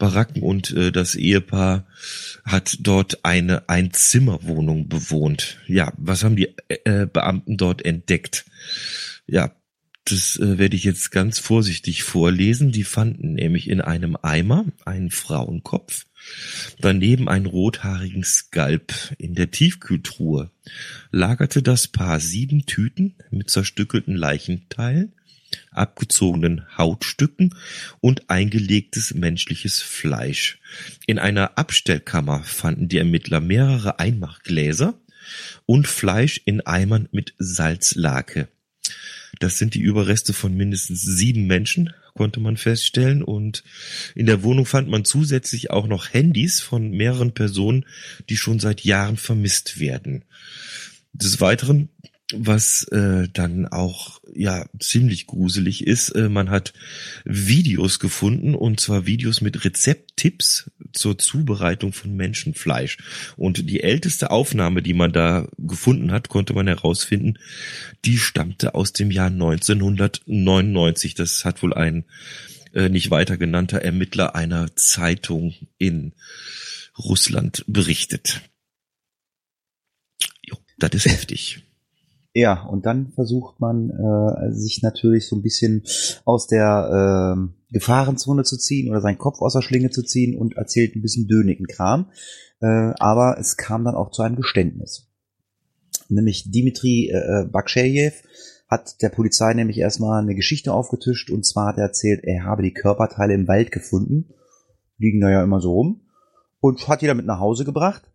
Baracken 0.00 0.42
und 0.42 0.72
äh, 0.72 0.90
das 0.90 1.14
Ehepaar 1.14 1.86
hat 2.44 2.78
dort 2.80 3.24
eine 3.24 3.68
Einzimmerwohnung 3.68 4.88
bewohnt. 4.88 5.58
Ja, 5.68 5.92
was 5.98 6.24
haben 6.24 6.36
die 6.36 6.54
äh, 6.68 7.06
Beamten 7.06 7.56
dort 7.56 7.84
entdeckt? 7.84 8.46
Ja, 9.26 9.52
das 10.04 10.38
äh, 10.38 10.58
werde 10.58 10.74
ich 10.74 10.84
jetzt 10.84 11.10
ganz 11.12 11.38
vorsichtig 11.38 12.02
vorlesen. 12.02 12.72
Die 12.72 12.84
fanden 12.84 13.34
nämlich 13.34 13.68
in 13.68 13.80
einem 13.80 14.16
Eimer 14.20 14.64
einen 14.84 15.10
Frauenkopf, 15.10 16.06
daneben 16.80 17.28
einen 17.28 17.46
rothaarigen 17.46 18.24
Skalp. 18.24 18.94
In 19.18 19.34
der 19.34 19.50
Tiefkühltruhe 19.50 20.50
lagerte 21.12 21.62
das 21.62 21.86
Paar 21.88 22.18
sieben 22.18 22.64
Tüten 22.66 23.14
mit 23.30 23.50
zerstückelten 23.50 24.16
Leichenteilen, 24.16 25.12
abgezogenen 25.70 26.66
Hautstücken 26.76 27.54
und 28.00 28.30
eingelegtes 28.30 29.14
menschliches 29.14 29.82
Fleisch. 29.82 30.58
In 31.06 31.18
einer 31.18 31.58
Abstellkammer 31.58 32.42
fanden 32.42 32.88
die 32.88 32.98
Ermittler 32.98 33.40
mehrere 33.40 33.98
Einmachgläser 33.98 34.94
und 35.66 35.86
Fleisch 35.86 36.40
in 36.44 36.60
Eimern 36.60 37.08
mit 37.12 37.34
Salzlake. 37.38 38.48
Das 39.38 39.58
sind 39.58 39.74
die 39.74 39.80
Überreste 39.80 40.32
von 40.32 40.54
mindestens 40.56 41.02
sieben 41.02 41.46
Menschen, 41.46 41.94
konnte 42.14 42.40
man 42.40 42.56
feststellen. 42.56 43.22
Und 43.22 43.62
in 44.14 44.26
der 44.26 44.42
Wohnung 44.42 44.66
fand 44.66 44.88
man 44.88 45.04
zusätzlich 45.04 45.70
auch 45.70 45.86
noch 45.86 46.12
Handys 46.12 46.60
von 46.60 46.90
mehreren 46.90 47.32
Personen, 47.32 47.86
die 48.28 48.36
schon 48.36 48.60
seit 48.60 48.82
Jahren 48.82 49.16
vermisst 49.16 49.78
werden. 49.78 50.24
Des 51.12 51.40
Weiteren 51.40 51.88
was 52.36 52.84
äh, 52.84 53.28
dann 53.32 53.66
auch 53.66 54.20
ja 54.34 54.66
ziemlich 54.78 55.26
gruselig 55.26 55.86
ist. 55.86 56.10
Äh, 56.10 56.28
man 56.28 56.50
hat 56.50 56.72
Videos 57.24 57.98
gefunden 57.98 58.54
und 58.54 58.80
zwar 58.80 59.06
Videos 59.06 59.40
mit 59.40 59.64
Rezepttipps 59.64 60.70
zur 60.92 61.18
Zubereitung 61.18 61.92
von 61.92 62.14
Menschenfleisch. 62.14 62.98
Und 63.36 63.68
die 63.68 63.82
älteste 63.82 64.30
Aufnahme, 64.30 64.82
die 64.82 64.94
man 64.94 65.12
da 65.12 65.48
gefunden 65.58 66.12
hat, 66.12 66.28
konnte 66.28 66.52
man 66.52 66.66
herausfinden, 66.66 67.38
die 68.04 68.18
stammte 68.18 68.74
aus 68.74 68.92
dem 68.92 69.10
Jahr 69.10 69.28
1999. 69.28 71.14
Das 71.14 71.44
hat 71.44 71.62
wohl 71.62 71.74
ein 71.74 72.04
äh, 72.74 72.88
nicht 72.88 73.10
weiter 73.10 73.36
genannter 73.36 73.82
Ermittler 73.82 74.34
einer 74.34 74.74
Zeitung 74.76 75.54
in 75.78 76.12
Russland 76.98 77.64
berichtet. 77.66 78.42
Jo, 80.42 80.56
das 80.78 80.94
ist 80.94 81.06
heftig. 81.10 81.62
Ja, 82.32 82.62
und 82.66 82.86
dann 82.86 83.10
versucht 83.12 83.58
man 83.58 83.90
äh, 83.90 84.52
sich 84.52 84.82
natürlich 84.82 85.26
so 85.26 85.34
ein 85.34 85.42
bisschen 85.42 85.82
aus 86.24 86.46
der 86.46 87.36
äh, 87.36 87.72
Gefahrenzone 87.72 88.44
zu 88.44 88.56
ziehen 88.56 88.88
oder 88.88 89.00
seinen 89.00 89.18
Kopf 89.18 89.40
aus 89.40 89.54
der 89.54 89.62
Schlinge 89.62 89.90
zu 89.90 90.02
ziehen 90.04 90.38
und 90.38 90.56
erzählt 90.56 90.94
ein 90.94 91.02
bisschen 91.02 91.26
dönigen 91.26 91.66
Kram. 91.66 92.06
Äh, 92.60 92.92
aber 92.98 93.36
es 93.38 93.56
kam 93.56 93.84
dann 93.84 93.96
auch 93.96 94.12
zu 94.12 94.22
einem 94.22 94.36
Geständnis. 94.36 95.08
Nämlich 96.08 96.50
Dimitri 96.52 97.10
äh, 97.10 97.46
Baksheyev 97.50 98.22
hat 98.68 99.02
der 99.02 99.08
Polizei 99.08 99.52
nämlich 99.54 99.78
erstmal 99.78 100.22
eine 100.22 100.36
Geschichte 100.36 100.72
aufgetischt 100.72 101.30
und 101.30 101.44
zwar 101.44 101.68
hat 101.68 101.78
er 101.78 101.86
erzählt, 101.86 102.20
er 102.22 102.44
habe 102.44 102.62
die 102.62 102.72
Körperteile 102.72 103.34
im 103.34 103.48
Wald 103.48 103.72
gefunden, 103.72 104.32
liegen 104.98 105.20
da 105.20 105.30
ja 105.30 105.42
immer 105.42 105.60
so 105.60 105.72
rum, 105.72 106.02
und 106.60 106.86
hat 106.86 107.02
die 107.02 107.06
damit 107.08 107.26
nach 107.26 107.40
Hause 107.40 107.64
gebracht 107.64 108.09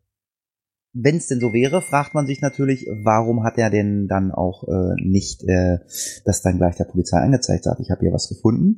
wenn 0.97 1.17
es 1.17 1.27
denn 1.27 1.41
so 1.41 1.51
wäre, 1.51 1.81
fragt 1.81 2.13
man 2.13 2.25
sich 2.25 2.41
natürlich, 2.41 2.87
warum 2.89 3.43
hat 3.43 3.57
er 3.57 3.69
denn 3.69 4.07
dann 4.07 4.31
auch 4.31 4.63
äh, 4.63 4.95
nicht 5.03 5.43
äh, 5.43 5.79
das 6.23 6.41
dann 6.41 6.57
gleich 6.57 6.77
der 6.77 6.85
Polizei 6.85 7.17
angezeigt 7.17 7.65
hat, 7.65 7.79
ich 7.81 7.91
habe 7.91 7.99
hier 8.01 8.13
was 8.13 8.29
gefunden. 8.29 8.77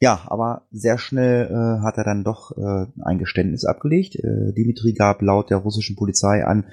Ja, 0.00 0.22
aber 0.26 0.66
sehr 0.72 0.98
schnell 0.98 1.46
äh, 1.46 1.84
hat 1.84 1.98
er 1.98 2.04
dann 2.04 2.24
doch 2.24 2.56
äh, 2.56 2.86
ein 3.02 3.18
Geständnis 3.18 3.66
abgelegt. 3.66 4.16
Äh, 4.16 4.52
Dimitri 4.54 4.94
gab 4.94 5.20
laut 5.20 5.50
der 5.50 5.58
russischen 5.58 5.94
Polizei 5.94 6.44
an, 6.44 6.64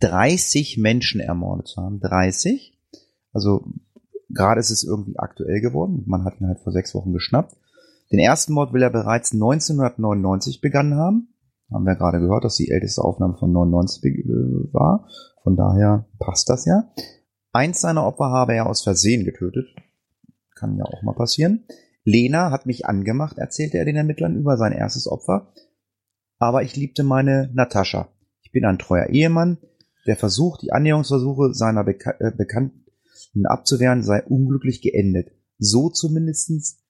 30 0.00 0.78
Menschen 0.78 1.20
ermordet 1.20 1.68
zu 1.68 1.82
haben. 1.82 2.00
30. 2.00 2.76
Also 3.32 3.66
gerade 4.30 4.60
ist 4.60 4.70
es 4.70 4.82
irgendwie 4.82 5.18
aktuell 5.18 5.60
geworden. 5.60 6.02
Man 6.06 6.24
hat 6.24 6.40
ihn 6.40 6.48
halt 6.48 6.58
vor 6.60 6.72
sechs 6.72 6.94
Wochen 6.94 7.12
geschnappt. 7.12 7.54
Den 8.10 8.18
ersten 8.18 8.54
Mord 8.54 8.72
will 8.72 8.82
er 8.82 8.90
bereits 8.90 9.32
1999 9.32 10.60
begangen 10.60 10.96
haben 10.96 11.31
haben 11.72 11.84
wir 11.84 11.96
gerade 11.96 12.20
gehört, 12.20 12.44
dass 12.44 12.56
die 12.56 12.70
älteste 12.70 13.02
Aufnahme 13.02 13.36
von 13.36 13.52
99 13.52 14.14
äh, 14.14 14.28
war. 14.72 15.08
Von 15.42 15.56
daher 15.56 16.06
passt 16.18 16.48
das 16.48 16.64
ja. 16.64 16.90
Eins 17.52 17.80
seiner 17.80 18.06
Opfer 18.06 18.30
habe 18.30 18.54
er 18.54 18.66
aus 18.66 18.82
Versehen 18.82 19.24
getötet. 19.24 19.66
Kann 20.54 20.76
ja 20.76 20.84
auch 20.84 21.02
mal 21.02 21.14
passieren. 21.14 21.64
Lena 22.04 22.50
hat 22.50 22.66
mich 22.66 22.86
angemacht, 22.86 23.38
erzählte 23.38 23.78
er 23.78 23.84
den 23.84 23.96
Ermittlern 23.96 24.36
über 24.36 24.56
sein 24.56 24.72
erstes 24.72 25.06
Opfer. 25.06 25.52
Aber 26.38 26.62
ich 26.62 26.76
liebte 26.76 27.04
meine 27.04 27.50
Natascha. 27.52 28.08
Ich 28.42 28.52
bin 28.52 28.64
ein 28.64 28.78
treuer 28.78 29.06
Ehemann. 29.10 29.58
Der 30.06 30.16
Versuch, 30.16 30.58
die 30.58 30.72
Annäherungsversuche 30.72 31.54
seiner 31.54 31.84
Beka 31.84 32.14
äh, 32.18 32.32
Bekannten 32.36 32.82
abzuwehren, 33.44 34.02
sei 34.02 34.24
unglücklich 34.24 34.82
geendet. 34.82 35.30
So 35.58 35.90
zumindestens 35.90 36.82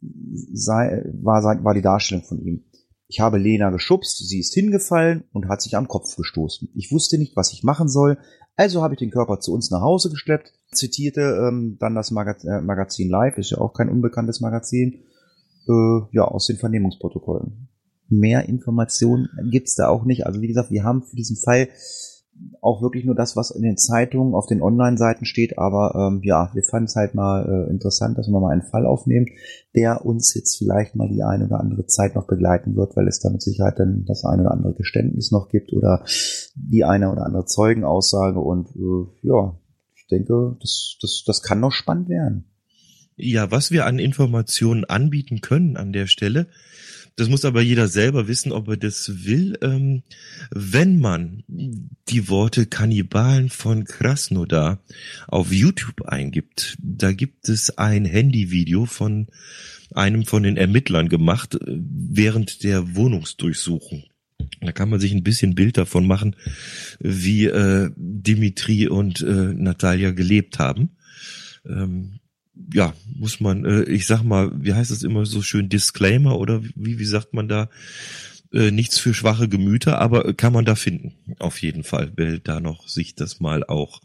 sei, 0.00 1.04
war, 1.20 1.42
war 1.64 1.74
die 1.74 1.82
Darstellung 1.82 2.24
von 2.24 2.40
ihm. 2.40 2.64
Ich 3.10 3.18
habe 3.18 3.38
Lena 3.38 3.70
geschubst, 3.70 4.18
sie 4.18 4.38
ist 4.38 4.54
hingefallen 4.54 5.24
und 5.32 5.48
hat 5.48 5.60
sich 5.60 5.76
am 5.76 5.88
Kopf 5.88 6.14
gestoßen. 6.14 6.68
Ich 6.76 6.92
wusste 6.92 7.18
nicht, 7.18 7.34
was 7.34 7.52
ich 7.52 7.64
machen 7.64 7.88
soll, 7.88 8.18
Also 8.54 8.82
habe 8.82 8.94
ich 8.94 9.00
den 9.00 9.10
Körper 9.10 9.40
zu 9.40 9.52
uns 9.52 9.72
nach 9.72 9.80
Hause 9.80 10.10
geschleppt, 10.10 10.52
zitierte 10.70 11.20
ähm, 11.20 11.76
dann 11.80 11.96
das 11.96 12.12
Magaz 12.12 12.44
äh, 12.44 12.60
Magazin 12.60 13.10
Live, 13.10 13.36
ist 13.36 13.50
ja 13.50 13.58
auch 13.58 13.72
kein 13.72 13.88
unbekanntes 13.88 14.40
Magazin, 14.40 15.02
äh, 15.66 16.00
ja, 16.12 16.22
aus 16.24 16.46
den 16.46 16.58
Vernehmungsprotokollen. 16.58 17.68
Mehr 18.08 18.48
Informationen 18.48 19.28
gibt's 19.50 19.74
da 19.74 19.88
auch 19.88 20.04
nicht. 20.04 20.26
Also 20.26 20.40
wie 20.40 20.48
gesagt, 20.48 20.70
wir 20.70 20.84
haben 20.84 21.02
für 21.02 21.16
diesen 21.16 21.36
Fall 21.36 21.68
auch 22.60 22.82
wirklich 22.82 23.04
nur 23.04 23.14
das, 23.14 23.36
was 23.36 23.50
in 23.50 23.62
den 23.62 23.76
Zeitungen, 23.76 24.34
auf 24.34 24.46
den 24.46 24.62
Online-Seiten 24.62 25.24
steht. 25.24 25.58
Aber 25.58 25.94
ähm, 25.94 26.20
ja, 26.22 26.50
wir 26.54 26.62
fanden 26.62 26.86
es 26.86 26.96
halt 26.96 27.14
mal 27.14 27.46
äh, 27.46 27.70
interessant, 27.70 28.18
dass 28.18 28.28
wir 28.28 28.38
mal 28.38 28.52
einen 28.52 28.62
Fall 28.62 28.86
aufnehmen, 28.86 29.26
der 29.74 30.04
uns 30.04 30.34
jetzt 30.34 30.58
vielleicht 30.58 30.96
mal 30.96 31.08
die 31.08 31.22
eine 31.22 31.46
oder 31.46 31.60
andere 31.60 31.86
Zeit 31.86 32.14
noch 32.14 32.26
begleiten 32.26 32.76
wird, 32.76 32.96
weil 32.96 33.08
es 33.08 33.20
da 33.20 33.30
mit 33.30 33.42
Sicherheit 33.42 33.78
dann 33.78 34.04
das 34.06 34.24
eine 34.24 34.42
oder 34.42 34.52
andere 34.52 34.74
Geständnis 34.74 35.30
noch 35.30 35.48
gibt 35.48 35.72
oder 35.72 36.04
die 36.54 36.84
eine 36.84 37.10
oder 37.10 37.24
andere 37.24 37.46
Zeugenaussage. 37.46 38.40
Und 38.40 38.68
äh, 38.76 39.26
ja, 39.26 39.58
ich 39.94 40.06
denke, 40.08 40.56
das, 40.60 40.96
das, 41.00 41.22
das 41.26 41.42
kann 41.42 41.60
noch 41.60 41.72
spannend 41.72 42.08
werden. 42.08 42.44
Ja, 43.16 43.50
was 43.50 43.70
wir 43.70 43.84
an 43.84 43.98
Informationen 43.98 44.84
anbieten 44.84 45.40
können 45.42 45.76
an 45.76 45.92
der 45.92 46.06
Stelle, 46.06 46.46
das 47.16 47.28
muss 47.28 47.44
aber 47.44 47.60
jeder 47.60 47.88
selber 47.88 48.28
wissen, 48.28 48.52
ob 48.52 48.68
er 48.68 48.76
das 48.76 49.24
will. 49.24 49.58
Ähm, 49.62 50.02
wenn 50.50 50.98
man 50.98 51.44
die 52.08 52.28
Worte 52.28 52.66
Kannibalen 52.66 53.48
von 53.48 53.84
Krasnodar 53.84 54.82
auf 55.28 55.52
YouTube 55.52 56.02
eingibt, 56.02 56.76
da 56.80 57.12
gibt 57.12 57.48
es 57.48 57.76
ein 57.78 58.04
Handyvideo 58.04 58.86
von 58.86 59.28
einem 59.92 60.24
von 60.24 60.42
den 60.42 60.56
Ermittlern 60.56 61.08
gemacht 61.08 61.54
äh, 61.54 61.58
während 61.66 62.62
der 62.62 62.94
Wohnungsdurchsuchung. 62.94 64.04
Da 64.60 64.72
kann 64.72 64.90
man 64.90 65.00
sich 65.00 65.12
ein 65.12 65.22
bisschen 65.22 65.54
Bild 65.54 65.76
davon 65.76 66.06
machen, 66.06 66.36
wie 66.98 67.46
äh, 67.46 67.90
Dimitri 67.96 68.88
und 68.88 69.20
äh, 69.22 69.54
Natalia 69.54 70.10
gelebt 70.10 70.58
haben. 70.58 70.96
Ähm, 71.66 72.20
ja, 72.72 72.94
muss 73.14 73.40
man, 73.40 73.64
äh, 73.64 73.82
ich 73.84 74.06
sag 74.06 74.22
mal, 74.22 74.50
wie 74.54 74.74
heißt 74.74 74.90
es 74.90 75.02
immer 75.02 75.26
so 75.26 75.42
schön, 75.42 75.68
Disclaimer 75.68 76.38
oder 76.38 76.62
wie, 76.62 76.98
wie 76.98 77.04
sagt 77.04 77.34
man 77.34 77.48
da? 77.48 77.68
Äh, 78.52 78.70
nichts 78.70 78.98
für 78.98 79.14
schwache 79.14 79.48
Gemüter, 79.48 79.98
aber 79.98 80.34
kann 80.34 80.52
man 80.52 80.64
da 80.64 80.74
finden, 80.74 81.14
auf 81.38 81.62
jeden 81.62 81.84
Fall, 81.84 82.12
wer 82.16 82.38
da 82.38 82.60
noch 82.60 82.88
sich 82.88 83.14
das 83.14 83.40
mal 83.40 83.64
auch 83.64 84.00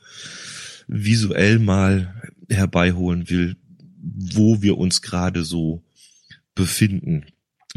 visuell 0.87 1.57
mal 1.57 2.13
herbeiholen 2.49 3.29
will, 3.29 3.57
wo 4.01 4.61
wir 4.61 4.77
uns 4.77 5.01
gerade 5.01 5.43
so 5.43 5.83
befinden. 6.53 7.25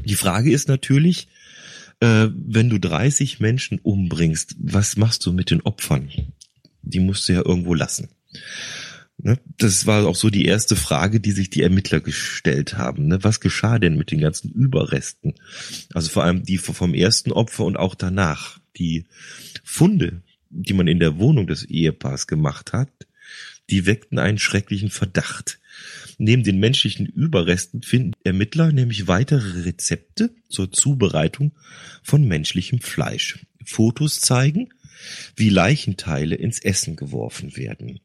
Die 0.04 0.14
Frage 0.14 0.52
ist 0.52 0.68
natürlich, 0.68 1.28
äh, 2.00 2.28
wenn 2.34 2.68
du 2.68 2.78
30 2.78 3.40
Menschen 3.40 3.78
umbringst, 3.78 4.56
was 4.58 4.96
machst 4.96 5.25
du 5.25 5.32
mit 5.32 5.50
den 5.50 5.62
Opfern? 5.62 6.10
Die 6.82 7.00
musst 7.00 7.28
du 7.28 7.32
ja 7.32 7.44
irgendwo 7.44 7.75
lassen. 7.75 8.10
Ne? 9.20 9.38
Das 9.58 9.87
war 9.87 10.06
auch 10.06 10.14
so 10.14 10.30
die 10.30 10.44
erste 10.44 10.76
Frage, 10.76 11.20
die 11.20 11.32
sich 11.32 11.50
die 11.50 11.62
Ermittler 11.62 12.00
gestellt 12.00 12.78
haben. 12.78 13.08
Ne? 13.08 13.18
Was 13.22 13.40
geschah 13.40 13.78
denn 13.78 13.96
mit 13.96 14.10
den 14.10 14.20
ganzen 14.20 14.50
Überresten? 14.52 15.34
Also 15.92 16.10
vor 16.10 16.25
allem 16.25 16.44
die 16.44 16.58
vom 16.58 16.94
ersten 16.94 17.32
Opfer 17.32 17.64
und 17.64 17.76
auch 17.76 17.94
danach. 17.94 18.60
Die 18.76 19.06
Funde, 19.64 20.22
die 20.50 20.72
man 20.72 20.87
in 20.87 21.00
der 21.00 21.18
Wohnung 21.18 21.48
des 21.48 21.64
Ehepaars 21.64 22.28
gemacht 22.28 22.72
hat, 22.72 22.90
die 23.70 23.87
weckten 23.87 24.18
einen 24.18 24.38
schrecklichen 24.38 24.90
Verdacht. 24.90 25.58
Neben 26.16 26.42
den 26.42 26.58
menschlichen 26.58 27.06
Überresten 27.06 27.83
finden 27.83 28.12
Ermittler 28.24 28.72
nämlich 28.72 29.09
weitere 29.09 29.62
Rezepte 29.62 30.35
zur 30.48 30.72
Zubereitung 30.72 31.52
von 32.02 32.26
menschlichem 32.26 32.81
Fleisch. 32.81 33.46
Fotos 33.64 34.20
zeigen, 34.20 34.70
wie 35.37 35.50
Leichenteile 35.50 36.35
ins 36.35 36.61
Essen 36.61 36.96
geworfen 36.96 37.57
werden. 37.57 38.00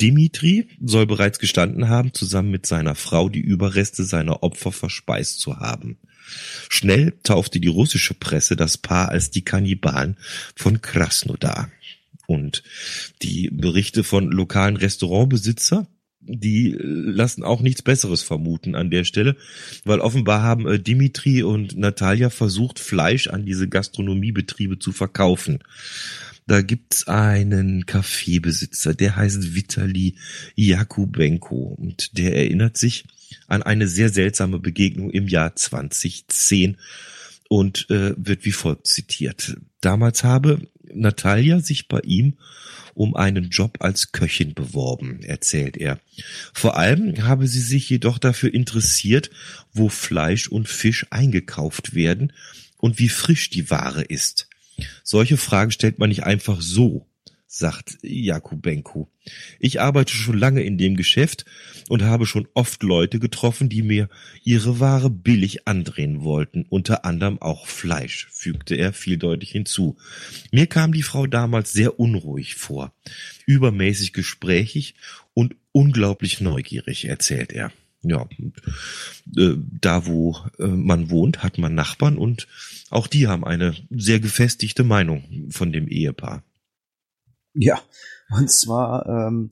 Dimitri 0.00 0.68
soll 0.84 1.06
bereits 1.06 1.38
gestanden 1.38 1.88
haben, 1.88 2.14
zusammen 2.14 2.50
mit 2.50 2.66
seiner 2.66 2.94
Frau 2.94 3.28
die 3.28 3.40
Überreste 3.40 4.04
seiner 4.04 4.42
Opfer 4.42 4.72
verspeist 4.72 5.40
zu 5.40 5.58
haben. 5.58 5.98
Schnell 6.68 7.14
taufte 7.22 7.60
die 7.60 7.68
russische 7.68 8.14
Presse 8.14 8.56
das 8.56 8.78
Paar 8.78 9.08
als 9.10 9.30
die 9.30 9.44
Kannibalen 9.44 10.16
von 10.56 10.80
Krasnodar. 10.80 11.70
Und 12.26 12.62
die 13.20 13.50
Berichte 13.50 14.04
von 14.04 14.30
lokalen 14.30 14.76
Restaurantbesitzer, 14.76 15.86
die 16.20 16.76
lassen 16.78 17.42
auch 17.42 17.60
nichts 17.60 17.82
Besseres 17.82 18.22
vermuten 18.22 18.76
an 18.76 18.90
der 18.90 19.04
Stelle, 19.04 19.36
weil 19.84 19.98
offenbar 19.98 20.42
haben 20.42 20.68
äh, 20.68 20.78
Dimitri 20.78 21.42
und 21.42 21.76
Natalia 21.76 22.30
versucht, 22.30 22.78
Fleisch 22.78 23.26
an 23.26 23.44
diese 23.44 23.68
Gastronomiebetriebe 23.68 24.78
zu 24.78 24.92
verkaufen. 24.92 25.58
Da 26.46 26.62
gibt's 26.62 27.06
einen 27.06 27.86
Kaffeebesitzer, 27.86 28.94
der 28.94 29.16
heißt 29.16 29.54
Vitali 29.54 30.16
Jakubenko 30.56 31.76
und 31.78 32.18
der 32.18 32.36
erinnert 32.36 32.76
sich 32.76 33.04
an 33.46 33.62
eine 33.62 33.88
sehr 33.88 34.08
seltsame 34.08 34.58
Begegnung 34.58 35.10
im 35.10 35.28
Jahr 35.28 35.54
2010 35.54 36.76
und 37.48 37.88
äh, 37.90 38.14
wird 38.16 38.44
wie 38.44 38.52
folgt 38.52 38.86
zitiert. 38.86 39.56
Damals 39.80 40.24
habe 40.24 40.60
Natalia 40.92 41.60
sich 41.60 41.88
bei 41.88 42.00
ihm 42.00 42.34
um 42.94 43.16
einen 43.16 43.48
Job 43.48 43.78
als 43.80 44.12
Köchin 44.12 44.54
beworben, 44.54 45.22
erzählt 45.22 45.76
er. 45.76 45.98
Vor 46.52 46.76
allem 46.76 47.22
habe 47.22 47.46
sie 47.46 47.60
sich 47.60 47.88
jedoch 47.88 48.18
dafür 48.18 48.52
interessiert, 48.52 49.30
wo 49.72 49.88
Fleisch 49.88 50.48
und 50.48 50.68
Fisch 50.68 51.06
eingekauft 51.10 51.94
werden 51.94 52.32
und 52.78 52.98
wie 52.98 53.08
frisch 53.08 53.48
die 53.48 53.70
Ware 53.70 54.02
ist. 54.02 54.48
Solche 55.02 55.36
Fragen 55.36 55.70
stellt 55.70 55.98
man 55.98 56.08
nicht 56.08 56.24
einfach 56.24 56.60
so, 56.60 57.06
sagt 57.46 57.98
Jakubenko. 58.02 59.10
Ich 59.60 59.80
arbeite 59.80 60.12
schon 60.12 60.38
lange 60.38 60.62
in 60.62 60.78
dem 60.78 60.96
Geschäft 60.96 61.44
und 61.90 62.02
habe 62.02 62.24
schon 62.24 62.48
oft 62.54 62.82
Leute 62.82 63.18
getroffen, 63.18 63.68
die 63.68 63.82
mir 63.82 64.08
ihre 64.42 64.80
Ware 64.80 65.10
billig 65.10 65.68
andrehen 65.68 66.22
wollten, 66.24 66.64
unter 66.70 67.04
anderem 67.04 67.40
auch 67.42 67.66
Fleisch, 67.66 68.28
fügte 68.30 68.74
er 68.76 68.94
vieldeutig 68.94 69.50
hinzu. 69.50 69.96
Mir 70.50 70.66
kam 70.66 70.92
die 70.92 71.02
Frau 71.02 71.26
damals 71.26 71.72
sehr 71.72 72.00
unruhig 72.00 72.54
vor, 72.54 72.94
übermäßig 73.44 74.14
gesprächig 74.14 74.94
und 75.34 75.54
unglaublich 75.72 76.40
neugierig, 76.40 77.04
erzählt 77.04 77.52
er 77.52 77.70
ja, 78.02 78.26
äh, 79.36 79.56
da 79.80 80.06
wo 80.06 80.36
äh, 80.58 80.66
man 80.66 81.10
wohnt, 81.10 81.42
hat 81.42 81.58
man 81.58 81.74
Nachbarn 81.74 82.18
und 82.18 82.48
auch 82.90 83.06
die 83.06 83.28
haben 83.28 83.44
eine 83.44 83.74
sehr 83.90 84.20
gefestigte 84.20 84.84
Meinung 84.84 85.48
von 85.50 85.72
dem 85.72 85.88
Ehepaar. 85.88 86.42
Ja, 87.54 87.80
und 88.30 88.50
zwar 88.50 89.06
ähm, 89.06 89.50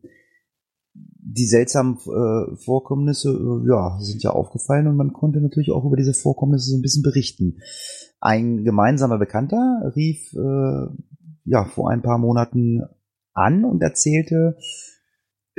die 1.23 1.47
seltsamen 1.47 1.97
äh, 1.99 2.57
Vorkommnisse, 2.57 3.31
äh, 3.31 3.69
ja, 3.69 3.99
sind 4.01 4.23
ja 4.23 4.31
aufgefallen 4.31 4.89
und 4.89 4.97
man 4.97 5.13
konnte 5.13 5.41
natürlich 5.41 5.71
auch 5.71 5.85
über 5.85 5.97
diese 5.97 6.15
Vorkommnisse 6.15 6.71
so 6.71 6.77
ein 6.77 6.83
bisschen 6.83 7.03
berichten. 7.03 7.59
Ein 8.21 8.65
gemeinsamer 8.65 9.19
Bekannter 9.19 9.93
rief 9.95 10.33
äh, 10.35 10.87
ja 11.45 11.65
vor 11.67 11.91
ein 11.91 12.03
paar 12.03 12.19
Monaten 12.19 12.83
an 13.33 13.65
und 13.65 13.83
erzählte, 13.83 14.57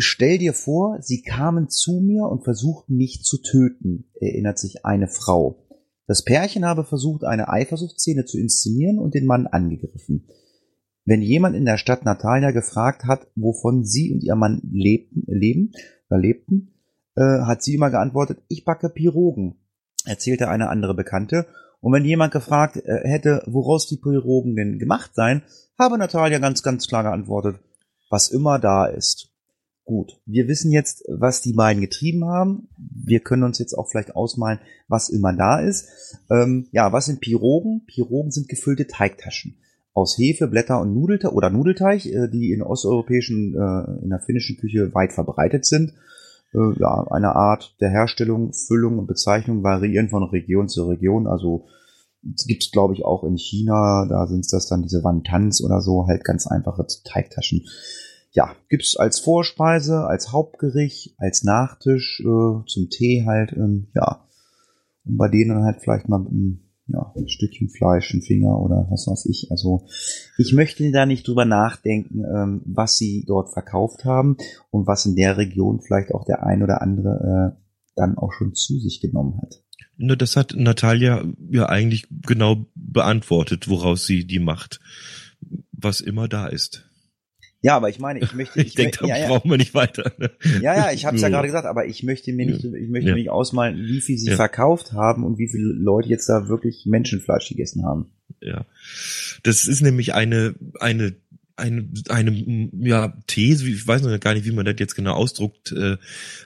Stell 0.01 0.39
dir 0.39 0.53
vor, 0.53 0.97
sie 1.01 1.21
kamen 1.21 1.69
zu 1.69 2.01
mir 2.01 2.23
und 2.23 2.43
versuchten 2.43 2.95
mich 2.95 3.21
zu 3.23 3.37
töten, 3.37 4.09
erinnert 4.19 4.57
sich 4.57 4.83
eine 4.83 5.07
Frau. 5.07 5.67
Das 6.07 6.23
Pärchen 6.23 6.65
habe 6.65 6.83
versucht, 6.83 7.23
eine 7.23 7.49
Eifersuchtsszene 7.49 8.25
zu 8.25 8.39
inszenieren 8.39 8.97
und 8.97 9.13
den 9.13 9.27
Mann 9.27 9.45
angegriffen. 9.45 10.27
Wenn 11.05 11.21
jemand 11.21 11.55
in 11.55 11.65
der 11.65 11.77
Stadt 11.77 12.03
Natalia 12.03 12.49
gefragt 12.49 13.05
hat, 13.05 13.27
wovon 13.35 13.85
sie 13.85 14.11
und 14.11 14.23
ihr 14.23 14.35
Mann 14.35 14.61
lebten, 14.71 15.23
leben 15.27 15.71
oder 16.09 16.19
lebten, 16.19 16.73
äh, 17.15 17.41
hat 17.41 17.61
sie 17.61 17.75
immer 17.75 17.91
geantwortet, 17.91 18.39
ich 18.47 18.65
backe 18.65 18.89
Pirogen, 18.89 19.55
erzählte 20.05 20.47
eine 20.47 20.69
andere 20.69 20.95
Bekannte. 20.95 21.45
Und 21.79 21.93
wenn 21.93 22.05
jemand 22.05 22.33
gefragt 22.33 22.77
äh, 22.77 23.07
hätte, 23.07 23.43
woraus 23.45 23.87
die 23.87 23.97
Pirogen 23.97 24.55
denn 24.55 24.79
gemacht 24.79 25.13
seien, 25.13 25.43
habe 25.77 25.99
Natalia 25.99 26.39
ganz, 26.39 26.63
ganz 26.63 26.87
klar 26.87 27.03
geantwortet, 27.03 27.59
was 28.09 28.29
immer 28.29 28.57
da 28.57 28.87
ist. 28.87 29.30
Gut, 29.83 30.21
wir 30.25 30.47
wissen 30.47 30.71
jetzt, 30.71 31.03
was 31.07 31.41
die 31.41 31.53
beiden 31.53 31.81
getrieben 31.81 32.25
haben. 32.25 32.69
Wir 32.77 33.19
können 33.19 33.43
uns 33.43 33.57
jetzt 33.59 33.73
auch 33.73 33.89
vielleicht 33.89 34.15
ausmalen, 34.15 34.59
was 34.87 35.09
immer 35.09 35.33
da 35.33 35.59
ist. 35.59 35.87
Ähm, 36.29 36.67
ja, 36.71 36.93
was 36.93 37.07
sind 37.07 37.19
Pirogen? 37.19 37.85
Pirogen 37.87 38.31
sind 38.31 38.47
gefüllte 38.47 38.87
Teigtaschen 38.87 39.57
aus 39.93 40.17
Hefe, 40.17 40.47
Blätter 40.47 40.79
und 40.79 40.93
Nudelteig 40.93 41.33
oder 41.33 41.49
Nudelteig, 41.49 42.05
äh, 42.05 42.29
die 42.29 42.51
in 42.51 42.61
osteuropäischen, 42.61 43.55
äh, 43.55 44.03
in 44.03 44.09
der 44.09 44.19
finnischen 44.19 44.57
Küche 44.57 44.93
weit 44.93 45.13
verbreitet 45.13 45.65
sind. 45.65 45.93
Äh, 46.53 46.79
ja, 46.79 47.07
eine 47.09 47.35
Art 47.35 47.75
der 47.81 47.89
Herstellung, 47.89 48.53
Füllung 48.53 48.99
und 48.99 49.07
Bezeichnung 49.07 49.63
variieren 49.63 50.09
von 50.09 50.23
Region 50.23 50.69
zu 50.69 50.87
Region. 50.87 51.27
Also 51.27 51.65
es 52.35 52.45
gibt 52.45 52.71
glaube 52.71 52.93
ich, 52.93 53.03
auch 53.03 53.23
in 53.23 53.35
China, 53.35 54.05
da 54.07 54.27
sind 54.27 54.41
es 54.41 54.49
das 54.49 54.67
dann 54.67 54.83
diese 54.83 55.03
Wantans 55.03 55.63
oder 55.63 55.81
so, 55.81 56.05
halt 56.07 56.23
ganz 56.23 56.47
einfache 56.47 56.85
Teigtaschen 57.03 57.65
ja, 58.31 58.55
gibt's 58.69 58.95
als 58.95 59.19
Vorspeise, 59.19 60.05
als 60.05 60.31
Hauptgericht, 60.31 61.15
als 61.17 61.43
Nachtisch, 61.43 62.21
äh, 62.21 62.65
zum 62.65 62.89
Tee 62.89 63.25
halt, 63.25 63.51
ähm, 63.53 63.87
ja. 63.93 64.25
Und 65.03 65.17
bei 65.17 65.27
denen 65.27 65.63
halt 65.63 65.81
vielleicht 65.81 66.07
mal, 66.07 66.25
ähm, 66.29 66.61
ja, 66.87 67.13
ein 67.15 67.27
Stückchen 67.27 67.69
Fleisch, 67.69 68.13
ein 68.13 68.21
Finger 68.21 68.59
oder 68.59 68.87
was 68.89 69.07
weiß 69.07 69.25
ich. 69.25 69.47
Also 69.51 69.85
ich 70.37 70.53
möchte 70.53 70.89
da 70.91 71.05
nicht 71.05 71.27
drüber 71.27 71.45
nachdenken, 71.45 72.23
ähm, 72.23 72.61
was 72.65 72.97
sie 72.97 73.23
dort 73.27 73.53
verkauft 73.53 74.05
haben 74.05 74.37
und 74.71 74.87
was 74.87 75.05
in 75.05 75.15
der 75.15 75.37
Region 75.37 75.81
vielleicht 75.81 76.13
auch 76.13 76.25
der 76.25 76.43
ein 76.43 76.63
oder 76.63 76.81
andere 76.81 77.55
äh, 77.55 77.61
dann 77.95 78.17
auch 78.17 78.31
schon 78.31 78.53
zu 78.55 78.79
sich 78.79 79.01
genommen 79.01 79.39
hat. 79.41 79.63
Ne, 79.97 80.17
das 80.17 80.35
hat 80.35 80.55
Natalia 80.55 81.23
ja 81.49 81.67
eigentlich 81.67 82.07
genau 82.09 82.65
beantwortet, 82.75 83.69
woraus 83.69 84.05
sie 84.05 84.25
die 84.25 84.39
Macht, 84.39 84.79
was 85.71 86.01
immer 86.01 86.27
da 86.27 86.47
ist. 86.47 86.90
Ja, 87.63 87.75
aber 87.75 87.89
ich 87.89 87.99
meine, 87.99 88.19
ich 88.19 88.33
möchte. 88.33 88.59
Ich, 88.59 88.67
ich 88.67 88.73
denke, 88.73 88.99
da 89.01 89.07
ja, 89.07 89.17
ja. 89.17 89.27
brauchen 89.27 89.49
wir 89.49 89.57
nicht 89.57 89.73
weiter. 89.73 90.11
Ne? 90.17 90.31
Ja, 90.61 90.75
ja, 90.75 90.91
ich 90.91 91.05
habe 91.05 91.15
es 91.15 91.21
ja 91.21 91.29
gerade 91.29 91.47
gesagt, 91.47 91.67
aber 91.67 91.85
ich 91.85 92.01
möchte 92.03 92.33
mir 92.33 92.45
nicht, 92.45 92.63
ich 92.63 92.89
möchte 92.89 93.09
ja. 93.09 93.15
mir 93.15 93.21
nicht 93.21 93.29
ausmalen, 93.29 93.77
wie 93.77 94.01
viel 94.01 94.17
sie 94.17 94.31
verkauft 94.31 94.93
haben 94.93 95.23
und 95.23 95.37
wie 95.37 95.47
viele 95.47 95.71
Leute 95.73 96.09
jetzt 96.09 96.27
da 96.27 96.47
wirklich 96.47 96.85
Menschenfleisch 96.87 97.49
gegessen 97.49 97.85
haben. 97.85 98.11
Ja, 98.41 98.65
das 99.43 99.65
ist 99.65 99.81
nämlich 99.81 100.15
eine 100.15 100.55
eine 100.79 101.15
eine, 101.55 101.87
eine 102.09 102.69
ja, 102.79 103.13
These, 103.27 103.69
ich 103.69 103.85
weiß 103.85 104.01
noch 104.01 104.19
gar 104.19 104.33
nicht, 104.33 104.45
wie 104.45 104.51
man 104.51 104.65
das 104.65 104.75
jetzt 104.79 104.95
genau 104.95 105.13
ausdruckt. 105.13 105.71
Äh, 105.71 105.97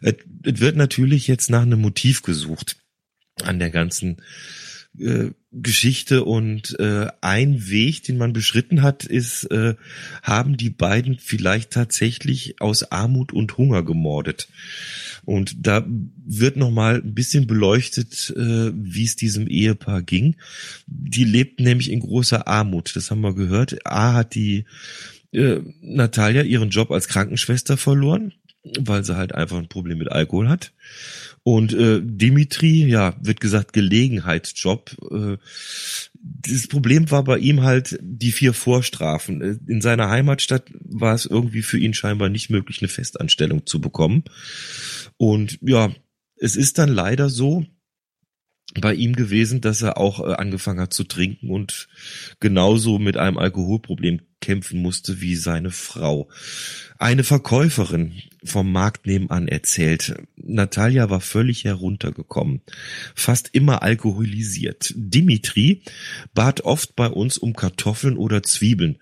es 0.02 0.60
wird 0.60 0.76
natürlich 0.76 1.28
jetzt 1.28 1.50
nach 1.50 1.62
einem 1.62 1.80
Motiv 1.80 2.22
gesucht 2.22 2.78
an 3.44 3.60
der 3.60 3.70
ganzen 3.70 4.18
äh, 5.00 5.32
Geschichte 5.52 6.26
und 6.26 6.78
äh, 6.80 7.08
ein 7.22 7.70
Weg, 7.70 8.04
den 8.04 8.18
man 8.18 8.34
beschritten 8.34 8.82
hat, 8.82 9.06
ist, 9.06 9.46
äh, 9.46 9.76
haben 10.22 10.58
die 10.58 10.70
beiden 10.70 11.18
vielleicht 11.18 11.72
tatsächlich 11.72 12.62
aus 12.62 12.92
Armut 12.92 13.32
und 13.32 13.58
Hunger 13.58 13.84
gemordet. 13.84 14.50
Und 15.24 15.66
da 15.66 15.86
wird 16.26 16.58
noch 16.58 16.72
mal 16.72 16.96
ein 16.96 17.16
bisschen 17.16 17.48
beleuchtet, 17.48 18.34
äh, 18.36 18.72
wie 18.76 19.06
es 19.06 19.16
diesem 19.16 19.48
Ehepaar 19.48 20.02
ging. 20.02 20.36
Die 20.88 21.24
lebten 21.24 21.64
nämlich 21.64 21.92
in 21.92 22.02
großer 22.02 22.48
Armut, 22.48 22.96
das 22.96 23.10
haben 23.10 23.22
wir 23.22 23.34
gehört. 23.34 23.86
A 23.86 24.14
hat 24.14 24.36
die 24.36 24.66
äh, 25.32 25.62
Natalia 25.82 26.44
ihren 26.44 26.70
Job 26.70 26.92
als 26.92 27.08
Krankenschwester 27.08 27.78
verloren, 27.78 28.34
weil 28.80 29.04
sie 29.04 29.16
halt 29.16 29.34
einfach 29.34 29.58
ein 29.58 29.70
Problem 29.70 29.98
mit 29.98 30.12
Alkohol 30.12 30.50
hat. 30.50 30.74
Und 31.48 31.74
äh, 31.76 32.02
Dimitri, 32.04 32.88
ja, 32.88 33.16
wird 33.22 33.40
gesagt, 33.40 33.72
Gelegenheitsjob. 33.72 34.98
Äh, 35.12 35.38
das 36.20 36.68
Problem 36.68 37.12
war 37.12 37.24
bei 37.24 37.38
ihm 37.38 37.62
halt 37.62 38.00
die 38.02 38.32
vier 38.32 38.52
Vorstrafen. 38.54 39.42
Äh, 39.42 39.58
in 39.68 39.80
seiner 39.80 40.10
Heimatstadt 40.10 40.64
war 40.80 41.14
es 41.14 41.28
irgendwie 41.28 41.62
für 41.62 41.78
ihn 41.78 41.94
scheinbar 41.94 42.30
nicht 42.30 42.50
möglich, 42.50 42.82
eine 42.82 42.90
Festanstellung 42.90 43.68
zu 43.68 43.80
bekommen. 43.80 44.24
Und 45.18 45.60
ja, 45.62 45.94
es 46.36 46.56
ist 46.56 46.80
dann 46.80 46.90
leider 46.90 47.30
so, 47.30 47.64
bei 48.82 48.96
ihm 48.96 49.14
gewesen, 49.16 49.62
dass 49.62 49.84
er 49.84 49.98
auch 49.98 50.20
äh, 50.20 50.34
angefangen 50.34 50.80
hat 50.80 50.94
zu 50.94 51.04
trinken 51.04 51.52
und 51.52 51.88
genauso 52.40 52.98
mit 52.98 53.18
einem 53.18 53.38
Alkoholproblem 53.38 54.22
kämpfen 54.46 54.80
musste 54.80 55.22
wie 55.22 55.36
seine 55.36 55.72
Frau. 55.72 56.30
Eine 57.00 57.24
Verkäuferin 57.24 58.14
vom 58.44 58.72
Markt 58.72 59.08
nebenan 59.08 59.48
erzählt, 59.48 60.16
Natalia 60.38 61.10
war 61.10 61.20
völlig 61.20 61.64
heruntergekommen, 61.64 62.62
fast 63.16 63.50
immer 63.54 63.82
alkoholisiert. 63.82 64.94
Dimitri 64.96 65.82
bat 66.36 66.62
oft 66.62 66.96
bei 66.96 67.08
uns 67.08 67.40
um 67.40 67.56
Kartoffeln 67.56 68.18
oder 68.18 68.44
Zwiebeln 68.44 69.00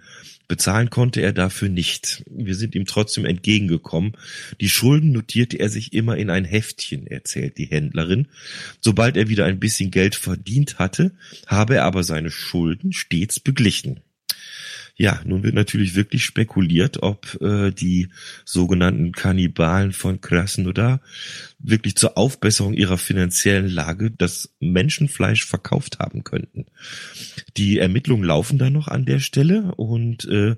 Bezahlen 0.47 0.89
konnte 0.89 1.21
er 1.21 1.33
dafür 1.33 1.69
nicht. 1.69 2.23
Wir 2.29 2.55
sind 2.55 2.75
ihm 2.75 2.85
trotzdem 2.85 3.25
entgegengekommen. 3.25 4.13
Die 4.59 4.69
Schulden 4.69 5.11
notierte 5.11 5.57
er 5.57 5.69
sich 5.69 5.93
immer 5.93 6.17
in 6.17 6.29
ein 6.29 6.45
Heftchen, 6.45 7.07
erzählt 7.07 7.57
die 7.57 7.65
Händlerin. 7.65 8.27
Sobald 8.81 9.15
er 9.17 9.29
wieder 9.29 9.45
ein 9.45 9.59
bisschen 9.59 9.89
Geld 9.89 10.15
verdient 10.15 10.79
hatte, 10.79 11.13
habe 11.47 11.75
er 11.75 11.85
aber 11.85 12.03
seine 12.03 12.29
Schulden 12.29 12.91
stets 12.91 13.39
beglichen. 13.39 14.01
Ja, 14.95 15.19
nun 15.25 15.41
wird 15.41 15.55
natürlich 15.55 15.95
wirklich 15.95 16.23
spekuliert, 16.23 17.01
ob 17.01 17.41
äh, 17.41 17.71
die 17.71 18.09
sogenannten 18.45 19.11
Kannibalen 19.11 19.91
von 19.91 20.21
Krasnodar 20.21 21.01
wirklich 21.57 21.95
zur 21.95 22.15
Aufbesserung 22.15 22.75
ihrer 22.75 22.99
finanziellen 22.99 23.69
Lage 23.69 24.11
das 24.11 24.53
Menschenfleisch 24.59 25.45
verkauft 25.45 25.97
haben 25.97 26.23
könnten. 26.23 26.67
Die 27.57 27.79
Ermittlungen 27.79 28.23
laufen 28.23 28.59
da 28.59 28.69
noch 28.69 28.87
an 28.87 29.05
der 29.05 29.19
Stelle 29.19 29.73
und 29.75 30.25
äh, 30.25 30.57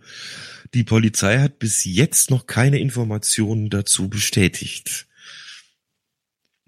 die 0.74 0.84
Polizei 0.84 1.40
hat 1.40 1.58
bis 1.58 1.86
jetzt 1.86 2.30
noch 2.30 2.46
keine 2.46 2.80
Informationen 2.80 3.70
dazu 3.70 4.10
bestätigt. 4.10 5.08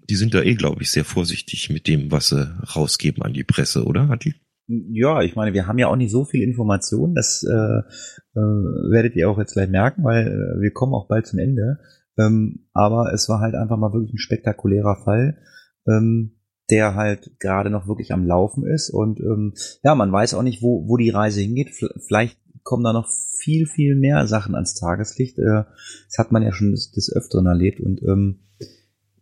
Die 0.08 0.16
sind 0.16 0.32
da 0.32 0.40
eh, 0.40 0.54
glaube 0.54 0.82
ich, 0.82 0.90
sehr 0.90 1.04
vorsichtig 1.04 1.68
mit 1.68 1.86
dem, 1.86 2.10
was 2.10 2.30
sie 2.30 2.50
rausgeben 2.74 3.22
an 3.22 3.34
die 3.34 3.44
Presse, 3.44 3.84
oder, 3.84 4.08
Hatti? 4.08 4.36
Ja, 4.68 5.22
ich 5.22 5.34
meine, 5.34 5.54
wir 5.54 5.66
haben 5.66 5.78
ja 5.78 5.88
auch 5.88 5.96
nicht 5.96 6.12
so 6.12 6.26
viel 6.26 6.42
Informationen, 6.42 7.14
das 7.14 7.42
äh, 7.42 7.52
äh, 7.52 8.34
werdet 8.34 9.16
ihr 9.16 9.30
auch 9.30 9.38
jetzt 9.38 9.54
gleich 9.54 9.70
merken, 9.70 10.04
weil 10.04 10.26
äh, 10.26 10.60
wir 10.60 10.72
kommen 10.72 10.92
auch 10.92 11.08
bald 11.08 11.26
zum 11.26 11.38
Ende. 11.38 11.78
Ähm, 12.18 12.66
aber 12.74 13.12
es 13.14 13.30
war 13.30 13.40
halt 13.40 13.54
einfach 13.54 13.78
mal 13.78 13.94
wirklich 13.94 14.12
ein 14.12 14.18
spektakulärer 14.18 14.96
Fall, 15.04 15.38
ähm, 15.86 16.36
der 16.68 16.94
halt 16.94 17.30
gerade 17.38 17.70
noch 17.70 17.88
wirklich 17.88 18.12
am 18.12 18.26
Laufen 18.26 18.66
ist. 18.66 18.90
Und 18.90 19.20
ähm, 19.20 19.54
ja, 19.82 19.94
man 19.94 20.12
weiß 20.12 20.34
auch 20.34 20.42
nicht, 20.42 20.60
wo, 20.62 20.86
wo 20.86 20.98
die 20.98 21.10
Reise 21.10 21.40
hingeht. 21.40 21.70
Vielleicht 22.06 22.38
kommen 22.62 22.84
da 22.84 22.92
noch 22.92 23.08
viel, 23.38 23.66
viel 23.66 23.94
mehr 23.94 24.26
Sachen 24.26 24.54
ans 24.54 24.74
Tageslicht. 24.74 25.38
Äh, 25.38 25.64
das 26.08 26.18
hat 26.18 26.30
man 26.30 26.42
ja 26.42 26.52
schon 26.52 26.72
des, 26.72 26.90
des 26.90 27.10
Öfteren 27.10 27.46
erlebt. 27.46 27.80
Und 27.80 28.02
ähm, 28.02 28.40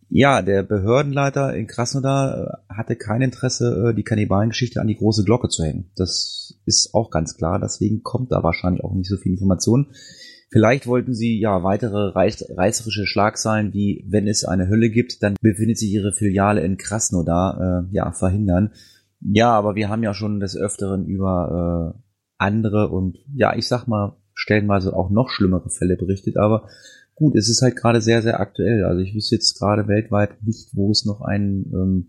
ja, 0.09 0.42
der 0.42 0.62
Behördenleiter 0.62 1.55
in 1.55 1.66
Krasnodar 1.66 2.62
äh, 2.69 2.75
hatte 2.75 2.97
kein 2.97 3.23
Interesse, 3.23 3.90
äh, 3.90 3.95
die 3.95 4.05
Kannibalengeschichte 4.05 4.81
an 4.81 4.87
die 4.87 4.97
große 4.97 5.25
Glocke 5.25 5.49
zu 5.49 5.64
hängen. 5.64 5.90
Das 5.97 6.61
ist 6.64 6.95
auch 6.95 7.11
ganz 7.11 7.37
klar. 7.37 7.59
Deswegen 7.61 8.03
kommt 8.03 8.33
da 8.33 8.42
wahrscheinlich 8.42 8.85
auch 8.85 8.95
nicht 8.95 9.09
so 9.09 9.16
viel 9.16 9.33
Information. 9.33 9.88
Vielleicht 10.51 10.87
wollten 10.87 11.12
sie 11.12 11.40
ja 11.40 11.64
weitere 11.64 12.12
reißerische 12.14 13.05
Schlagzeilen 13.05 13.75
wie 13.75 14.05
wenn 14.09 14.29
es 14.29 14.45
eine 14.45 14.69
Hölle 14.69 14.90
gibt, 14.90 15.23
dann 15.23 15.35
befindet 15.40 15.77
sich 15.79 15.90
ihre 15.90 16.12
Filiale 16.12 16.62
in 16.62 16.77
Krasnodar 16.77 17.88
äh, 17.90 17.95
ja 17.95 18.12
verhindern. 18.12 18.73
Ja, 19.21 19.51
aber 19.51 19.75
wir 19.75 19.88
haben 19.88 20.05
ja 20.05 20.14
schon 20.14 20.38
des 20.38 20.57
Öfteren 20.57 21.07
über 21.07 21.95
äh, 21.97 21.99
andere 22.38 22.90
und 22.90 23.19
ja, 23.35 23.57
ich 23.57 23.66
sag 23.66 23.87
mal 23.88 24.16
stellenweise 24.35 24.95
auch 24.95 25.11
noch 25.11 25.31
schlimmere 25.31 25.71
Fälle 25.71 25.97
berichtet, 25.97 26.37
aber 26.37 26.69
gut, 27.16 27.35
es 27.35 27.48
ist 27.48 27.62
halt 27.62 27.76
gerade 27.76 28.00
sehr, 28.00 28.22
sehr 28.22 28.38
aktuell. 28.38 28.85
Also 28.85 29.00
ich 29.00 29.14
wüsste 29.14 29.35
jetzt 29.35 29.59
gerade 29.59 29.88
weltweit 29.88 30.42
nicht, 30.42 30.68
wo 30.74 30.90
es 30.90 31.05
noch 31.05 31.22
einen 31.22 31.72
ähm, 31.74 32.09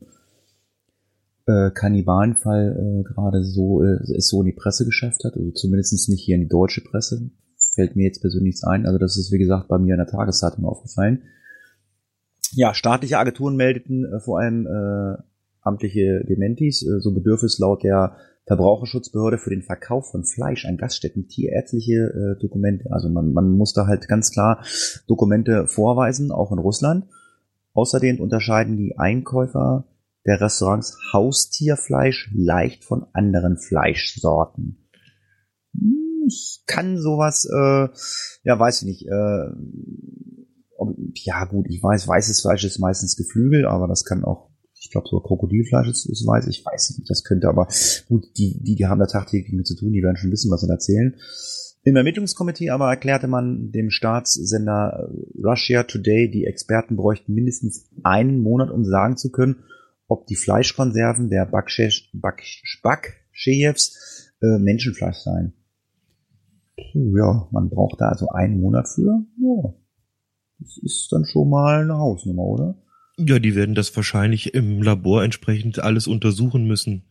äh, 1.48 1.72
Kannibalenfall 1.72 2.78
äh, 2.78 3.04
gerade 3.04 3.44
so 3.44 3.84
äh, 3.84 4.00
es 4.16 4.28
so 4.28 4.42
in 4.42 4.48
die 4.48 4.54
Presse 4.54 4.86
geschafft 4.86 5.24
hat. 5.24 5.36
Also 5.36 5.52
zumindest 5.52 6.10
nicht 6.10 6.24
hier 6.24 6.36
in 6.36 6.42
die 6.42 6.50
deutsche 6.50 6.82
Presse. 6.82 7.32
Fällt 7.58 7.96
mir 7.96 8.04
jetzt 8.04 8.22
persönlich 8.22 8.56
nichts 8.56 8.64
ein. 8.64 8.86
Also 8.86 9.00
das 9.00 9.18
ist, 9.18 9.32
wie 9.32 9.38
gesagt, 9.38 9.68
bei 9.70 9.78
mir 9.78 9.94
in 9.94 10.00
der 10.00 10.08
Tageszeitung 10.08 10.66
aufgefallen. 10.66 11.24
Ja, 12.52 12.74
staatliche 12.74 13.18
Agenturen 13.18 13.56
meldeten 13.56 14.06
äh, 14.06 14.20
vor 14.20 14.40
allem 14.40 14.68
äh, 14.68 15.22
amtliche 15.62 16.24
Dementis, 16.28 16.84
äh, 16.84 17.00
so 17.00 17.14
bedürfe 17.14 17.48
laut 17.60 17.84
der 17.84 18.18
Verbraucherschutzbehörde 18.48 19.38
für 19.38 19.50
den 19.50 19.62
Verkauf 19.62 20.12
von 20.12 20.24
Fleisch 20.24 20.66
an 20.66 20.78
Gaststätten 20.78 21.28
tierärztliche 21.28 22.38
äh, 22.38 22.42
Dokumente. 22.42 22.92
Also 22.92 23.10
man, 23.10 23.34
man 23.34 23.52
muss 23.52 23.74
da 23.74 23.88
halt 23.88 24.08
ganz 24.08 24.32
klar 24.32 24.64
Dokumente 25.06 25.68
vorweisen, 25.68 26.32
auch 26.32 26.52
in 26.52 26.60
Russland. 26.60 27.06
Außerdem 27.74 28.20
unterscheiden 28.20 28.78
die 28.78 28.98
Einkäufer 28.98 29.86
der 30.26 30.40
Restaurants 30.40 30.98
Haustierfleisch 31.14 32.32
leicht 32.34 32.86
von 32.86 33.06
anderen 33.14 33.58
Fleischsorten. 33.58 34.90
Hm, 35.74 36.26
ich 36.28 36.64
kann 36.66 36.98
sowas, 36.98 37.46
äh, 37.46 37.90
ja, 38.44 38.60
weiß 38.60 38.82
ich 38.82 38.88
nicht. 38.88 39.08
Äh, 39.08 39.50
ja 41.16 41.46
gut, 41.46 41.66
ich 41.70 41.84
weiß, 41.84 42.08
weißes 42.08 42.42
Fleisch 42.42 42.64
ist 42.64 42.80
meistens 42.80 43.18
Geflügel, 43.18 43.66
aber 43.66 43.88
das 43.88 44.06
kann 44.06 44.24
auch 44.24 44.50
ich 44.88 44.92
glaube 44.92 45.08
sogar 45.10 45.28
Krokodilfleisch 45.28 45.90
ist, 45.90 46.06
ist 46.06 46.26
weiß, 46.26 46.48
ich 46.48 46.66
weiß 46.66 46.98
nicht, 46.98 47.10
das 47.10 47.26
könnte, 47.26 47.50
aber 47.50 47.68
gut, 48.08 48.26
die, 48.38 48.58
die, 48.64 48.76
die 48.76 48.86
haben 48.86 49.00
da 49.00 49.06
tagtäglich 49.06 49.52
mit 49.52 49.68
zu 49.68 49.76
tun, 49.76 49.92
die 49.92 50.02
werden 50.02 50.16
schon 50.16 50.32
wissen, 50.32 50.50
was 50.50 50.62
sie 50.62 50.70
erzählen. 50.70 51.14
Im 51.84 51.98
Ermittlungskomitee 51.98 52.70
aber 52.70 52.90
erklärte 52.90 53.28
man 53.28 53.72
dem 53.74 53.90
Staatssender 53.90 55.12
Russia 55.44 55.84
Today, 55.84 56.32
die 56.32 56.46
Experten 56.46 56.96
bräuchten 56.96 57.34
mindestens 57.34 57.90
einen 58.04 58.40
Monat, 58.40 58.72
um 58.72 58.86
sagen 58.86 59.18
zu 59.18 59.30
können, 59.30 59.58
ob 60.08 60.26
die 60.28 60.38
Fleischkonserven 60.38 61.30
der 61.30 61.46
Bakshevs 61.46 62.10
äh, 64.42 64.58
Menschenfleisch 64.58 65.18
seien. 65.18 65.52
Ja, 66.94 67.50
man 67.52 67.70
braucht 67.70 68.00
da 68.00 68.08
also 68.08 68.30
einen 68.30 68.62
Monat 68.62 68.88
für. 68.88 69.26
Ja, 69.42 69.74
das 70.60 70.78
ist 70.82 71.10
dann 71.12 71.26
schon 71.26 71.50
mal 71.50 71.82
eine 71.82 71.98
Hausnummer, 71.98 72.44
oder? 72.44 72.78
Ja, 73.20 73.40
die 73.40 73.56
werden 73.56 73.76
das 73.76 73.96
wahrscheinlich 73.96 74.54
im 74.54 74.82
Labor 74.82 75.24
entsprechend 75.24 75.80
alles 75.80 76.06
untersuchen 76.08 76.68
müssen, 76.68 77.04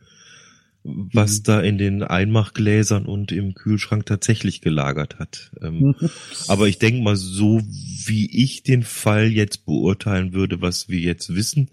was 0.85 1.41
mhm. 1.41 1.43
da 1.43 1.61
in 1.61 1.79
den 1.79 2.03
Einmachgläsern 2.05 3.07
und 3.07 3.33
im 3.33 3.55
Kühlschrank 3.55 4.07
tatsächlich 4.07 4.61
gelagert 4.61 5.19
hat. 5.19 5.51
Ähm, 5.61 5.97
aber 6.49 6.69
ich 6.69 6.79
denke 6.79 7.03
mal, 7.03 7.17
so 7.17 7.61
wie 7.61 8.31
ich 8.45 8.63
den 8.63 8.85
Fall 8.85 9.29
jetzt 9.29 9.67
beurteilen 9.67 10.33
würde, 10.33 10.61
was 10.61 10.89
wir 10.89 11.01
jetzt 11.01 11.35
wissen, 11.35 11.71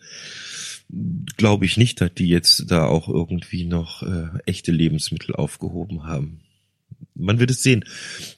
glaube 1.38 1.66
ich 1.66 1.78
nicht, 1.78 2.02
dass 2.02 2.14
die 2.14 2.28
jetzt 2.28 2.72
da 2.72 2.86
auch 2.86 3.08
irgendwie 3.08 3.66
noch 3.66 4.04
äh, 4.04 4.30
echte 4.46 4.72
Lebensmittel 4.72 5.36
aufgehoben 5.36 6.06
haben. 6.06 6.42
Man 7.16 7.40
wird 7.40 7.52
es 7.52 7.64
sehen. 7.64 7.86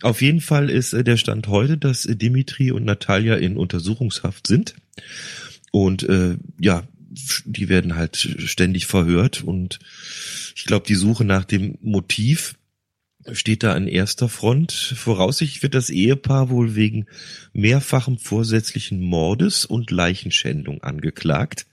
Auf 0.02 0.22
jeden 0.22 0.42
Fall 0.42 0.70
ist 0.70 0.94
äh, 0.94 1.04
der 1.04 1.18
Stand 1.18 1.48
heute, 1.48 1.78
dass 1.78 2.06
äh, 2.06 2.16
Dimitri 2.16 2.72
und 2.72 2.86
Natalia 2.86 3.36
in 3.36 3.58
Untersuchungshaft 3.58 4.48
sind. 4.48 4.76
Und 5.76 6.04
äh, 6.04 6.38
ja, 6.58 6.88
die 7.44 7.68
werden 7.68 7.98
halt 7.98 8.16
ständig 8.16 8.86
verhört 8.86 9.44
und 9.44 9.80
ich 10.56 10.64
glaube, 10.64 10.88
die 10.88 10.96
Suche 10.96 11.26
nach 11.26 11.44
dem 11.44 11.78
Motiv 11.82 12.56
steht 13.34 13.62
da 13.62 13.74
an 13.74 13.86
erster 13.86 14.30
Front. 14.30 14.72
Voraussichtlich 14.72 15.64
wird 15.64 15.76
das 15.76 15.90
Ehepaar 15.90 16.50
wohl 16.50 16.76
wegen 16.76 17.08
mehrfachem 17.52 18.18
vorsätzlichen 18.18 19.02
Mordes 19.02 19.66
und 19.66 19.92
Leichenschändung 19.92 20.82
angeklagt. 20.82 21.66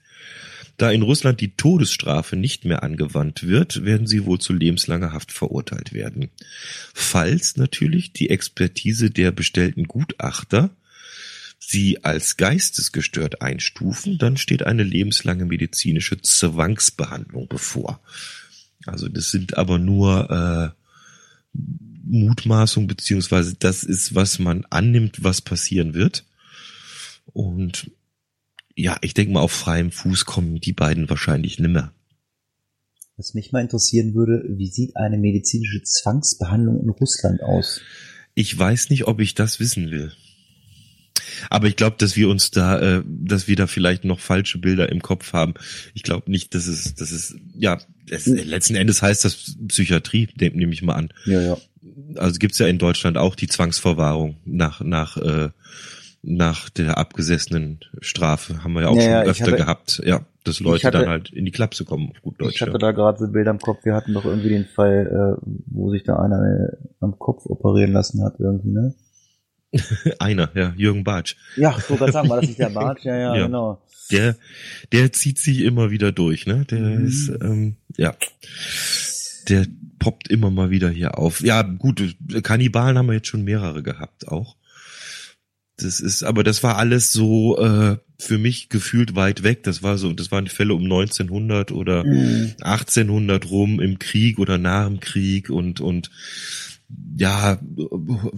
Da 0.75 0.91
in 0.91 1.01
Russland 1.01 1.39
die 1.39 1.55
Todesstrafe 1.55 2.35
nicht 2.35 2.65
mehr 2.65 2.83
angewandt 2.83 3.47
wird, 3.47 3.85
werden 3.85 4.05
sie 4.05 4.25
wohl 4.25 4.39
zu 4.39 4.51
lebenslanger 4.51 5.13
Haft 5.13 5.31
verurteilt 5.31 5.93
werden. 5.93 6.27
Falls 6.93 7.55
natürlich 7.55 8.11
die 8.11 8.29
Expertise 8.29 9.11
der 9.11 9.31
bestellten 9.31 9.85
Gutachter 9.85 10.71
sie 11.67 12.03
als 12.03 12.37
geistesgestört 12.37 13.41
einstufen, 13.41 14.17
dann 14.17 14.37
steht 14.37 14.63
eine 14.63 14.83
lebenslange 14.83 15.45
medizinische 15.45 16.21
Zwangsbehandlung 16.21 17.47
bevor. 17.47 18.01
Also 18.85 19.07
das 19.07 19.31
sind 19.31 19.57
aber 19.57 19.79
nur 19.79 20.75
äh, 20.75 21.57
Mutmaßung 22.05 22.87
beziehungsweise 22.87 23.55
das 23.57 23.83
ist, 23.83 24.13
was 24.13 24.39
man 24.39 24.65
annimmt, 24.69 25.23
was 25.23 25.41
passieren 25.41 25.93
wird. 25.93 26.25
Und 27.27 27.91
ja, 28.75 28.97
ich 29.01 29.13
denke 29.13 29.33
mal, 29.33 29.41
auf 29.41 29.51
freiem 29.51 29.91
Fuß 29.91 30.25
kommen 30.25 30.59
die 30.59 30.73
beiden 30.73 31.09
wahrscheinlich 31.09 31.59
nimmer. 31.59 31.93
Was 33.15 33.35
mich 33.35 33.51
mal 33.51 33.61
interessieren 33.61 34.15
würde, 34.15 34.43
wie 34.49 34.69
sieht 34.69 34.97
eine 34.97 35.17
medizinische 35.17 35.83
Zwangsbehandlung 35.83 36.81
in 36.81 36.89
Russland 36.89 37.41
aus? 37.43 37.79
Ich 38.33 38.57
weiß 38.57 38.89
nicht, 38.89 39.05
ob 39.05 39.19
ich 39.21 39.35
das 39.35 39.59
wissen 39.59 39.91
will. 39.91 40.11
Aber 41.49 41.67
ich 41.67 41.75
glaube, 41.75 41.95
dass 41.99 42.15
wir 42.15 42.29
uns 42.29 42.51
da, 42.51 42.79
äh, 42.79 43.03
dass 43.05 43.47
wir 43.47 43.55
da 43.55 43.67
vielleicht 43.67 44.05
noch 44.05 44.19
falsche 44.19 44.57
Bilder 44.57 44.89
im 44.89 45.01
Kopf 45.01 45.33
haben. 45.33 45.53
Ich 45.93 46.03
glaube 46.03 46.29
nicht, 46.31 46.53
dass 46.55 46.67
es, 46.67 46.95
dass 46.95 47.11
es, 47.11 47.35
ja, 47.57 47.79
es, 48.09 48.25
hm. 48.25 48.35
letzten 48.35 48.75
Endes 48.75 49.01
heißt 49.01 49.25
das 49.25 49.55
Psychiatrie, 49.67 50.29
nehme 50.37 50.73
ich 50.73 50.81
mal 50.81 50.95
an. 50.95 51.09
Ja, 51.25 51.41
ja. 51.41 51.57
Also 52.15 52.39
gibt's 52.39 52.59
ja 52.59 52.67
in 52.67 52.77
Deutschland 52.77 53.17
auch 53.17 53.35
die 53.35 53.47
Zwangsverwahrung 53.47 54.37
nach, 54.45 54.81
nach, 54.81 55.17
äh, 55.17 55.49
nach 56.21 56.69
der 56.69 56.97
abgesessenen 56.97 57.79
Strafe. 57.99 58.63
Haben 58.63 58.73
wir 58.73 58.83
ja 58.83 58.87
auch 58.87 58.95
ja, 58.95 59.21
schon 59.21 59.29
öfter 59.29 59.45
hatte, 59.45 59.57
gehabt. 59.57 60.01
Ja, 60.05 60.21
dass 60.43 60.59
Leute 60.59 60.87
hatte, 60.87 60.99
dann 60.99 61.09
halt 61.09 61.29
in 61.31 61.45
die 61.45 61.51
Klapse 61.51 61.85
kommen, 61.85 62.11
auf 62.11 62.21
gut 62.21 62.41
Deutsch. 62.41 62.55
Ich 62.55 62.61
hatte 62.61 62.71
ja. 62.71 62.77
da 62.77 62.91
gerade 62.91 63.19
so 63.19 63.27
Bilder 63.27 63.51
im 63.51 63.59
Kopf. 63.59 63.83
Wir 63.83 63.93
hatten 63.93 64.13
doch 64.13 64.25
irgendwie 64.25 64.49
den 64.49 64.65
Fall, 64.65 65.37
äh, 65.39 65.45
wo 65.67 65.91
sich 65.91 66.03
da 66.03 66.17
einer 66.17 66.41
äh, 66.41 66.77
am 67.01 67.19
Kopf 67.19 67.45
operieren 67.45 67.91
lassen 67.91 68.23
hat 68.23 68.35
irgendwie, 68.39 68.71
ne? 68.71 68.93
Einer, 70.19 70.51
ja, 70.55 70.73
Jürgen 70.75 71.03
Bartsch. 71.03 71.35
Ja, 71.55 71.75
ich 71.77 71.89
wollte 71.89 72.11
sagen, 72.11 72.29
war 72.29 72.39
das 72.39 72.47
nicht 72.47 72.59
der 72.59 72.69
Bartsch? 72.73 73.05
Ja, 73.05 73.17
ja, 73.17 73.35
ja, 73.35 73.45
genau. 73.45 73.81
Der, 74.11 74.35
der 74.91 75.13
zieht 75.13 75.39
sich 75.39 75.61
immer 75.61 75.89
wieder 75.89 76.11
durch, 76.11 76.45
ne? 76.45 76.65
Der 76.69 76.79
mhm. 76.79 77.05
ist, 77.05 77.29
ähm, 77.41 77.77
ja, 77.97 78.15
der 79.49 79.65
poppt 79.99 80.29
immer 80.29 80.51
mal 80.51 80.69
wieder 80.69 80.89
hier 80.89 81.17
auf. 81.17 81.41
Ja, 81.41 81.61
gut, 81.61 82.15
Kannibalen 82.43 82.97
haben 82.97 83.07
wir 83.07 83.13
jetzt 83.13 83.27
schon 83.27 83.43
mehrere 83.43 83.81
gehabt 83.81 84.27
auch. 84.27 84.57
Das 85.77 85.99
ist, 85.99 86.23
aber 86.23 86.43
das 86.43 86.61
war 86.61 86.77
alles 86.77 87.11
so 87.11 87.57
äh, 87.57 87.97
für 88.19 88.37
mich 88.37 88.69
gefühlt 88.69 89.15
weit 89.15 89.43
weg. 89.43 89.63
Das 89.63 89.81
war 89.81 89.97
so, 89.97 90.13
das 90.13 90.31
waren 90.31 90.47
Fälle 90.47 90.75
um 90.75 90.83
1900 90.83 91.71
oder 91.71 92.03
mhm. 92.03 92.53
1800 92.61 93.49
rum 93.49 93.79
im 93.79 93.97
Krieg 93.97 94.37
oder 94.37 94.57
nach 94.57 94.87
dem 94.87 94.99
Krieg 94.99 95.49
und 95.49 95.81
und 95.81 96.11
ja, 97.17 97.57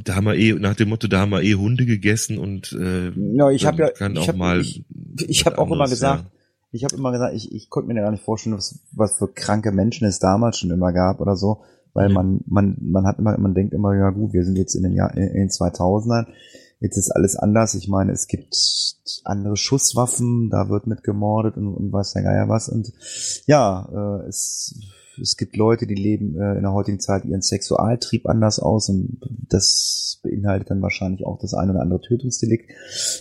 da 0.03 0.15
haben 0.15 0.25
wir 0.25 0.35
eh 0.35 0.53
nach 0.53 0.75
dem 0.75 0.89
Motto, 0.89 1.07
da 1.07 1.19
haben 1.19 1.31
wir 1.31 1.41
eh 1.41 1.55
Hunde 1.55 1.85
gegessen 1.85 2.37
und 2.37 2.73
äh, 2.73 3.11
ja, 3.11 3.49
ich 3.49 3.65
habe 3.65 3.77
ja, 3.77 3.89
kann 3.89 4.13
ich 4.13 4.19
auch 4.19 4.27
hab, 4.29 4.35
mal. 4.35 4.61
Ich, 4.61 4.85
ich 5.27 5.45
habe 5.45 5.57
auch 5.57 5.71
immer 5.71 5.87
gesagt, 5.87 6.23
ja. 6.23 6.31
ich 6.71 6.83
habe 6.83 6.95
immer 6.95 7.11
gesagt, 7.11 7.35
ich, 7.35 7.51
ich 7.53 7.69
konnte 7.69 7.87
mir 7.87 8.01
gar 8.01 8.11
nicht 8.11 8.23
vorstellen, 8.23 8.55
was, 8.55 8.79
was 8.91 9.17
für 9.17 9.27
kranke 9.27 9.71
Menschen 9.71 10.07
es 10.07 10.19
damals 10.19 10.59
schon 10.59 10.71
immer 10.71 10.93
gab 10.93 11.21
oder 11.21 11.35
so, 11.35 11.61
weil 11.93 12.09
mhm. 12.09 12.13
man 12.15 12.39
man 12.45 12.77
man 12.81 13.05
hat 13.05 13.19
immer, 13.19 13.37
man 13.37 13.53
denkt 13.53 13.73
immer, 13.73 13.95
ja 13.95 14.09
gut, 14.09 14.33
wir 14.33 14.43
sind 14.43 14.57
jetzt 14.57 14.75
in 14.75 14.83
den 14.83 14.93
Jahr 14.93 15.15
in 15.15 15.33
den 15.33 15.49
2000ern, 15.49 16.27
jetzt 16.79 16.97
ist 16.97 17.11
alles 17.11 17.35
anders. 17.35 17.75
Ich 17.75 17.87
meine, 17.87 18.11
es 18.11 18.27
gibt 18.27 18.55
andere 19.23 19.57
Schusswaffen, 19.57 20.49
da 20.49 20.69
wird 20.69 20.87
mit 20.87 21.03
gemordet 21.03 21.57
und, 21.57 21.73
und 21.73 21.91
weiß 21.91 22.13
der 22.13 22.23
Geier 22.23 22.49
was 22.49 22.69
und 22.69 22.91
ja, 23.47 23.87
äh, 23.91 24.27
es 24.27 24.75
es 25.21 25.37
gibt 25.37 25.55
Leute, 25.55 25.87
die 25.87 25.95
leben 25.95 26.39
äh, 26.39 26.55
in 26.55 26.61
der 26.61 26.73
heutigen 26.73 26.99
Zeit 26.99 27.25
ihren 27.25 27.41
Sexualtrieb 27.41 28.27
anders 28.27 28.59
aus 28.59 28.89
und 28.89 29.19
das 29.49 30.19
beinhaltet 30.23 30.71
dann 30.71 30.81
wahrscheinlich 30.81 31.25
auch 31.25 31.39
das 31.39 31.53
ein 31.53 31.69
oder 31.69 31.81
andere 31.81 32.01
Tötungsdelikt. 32.01 32.71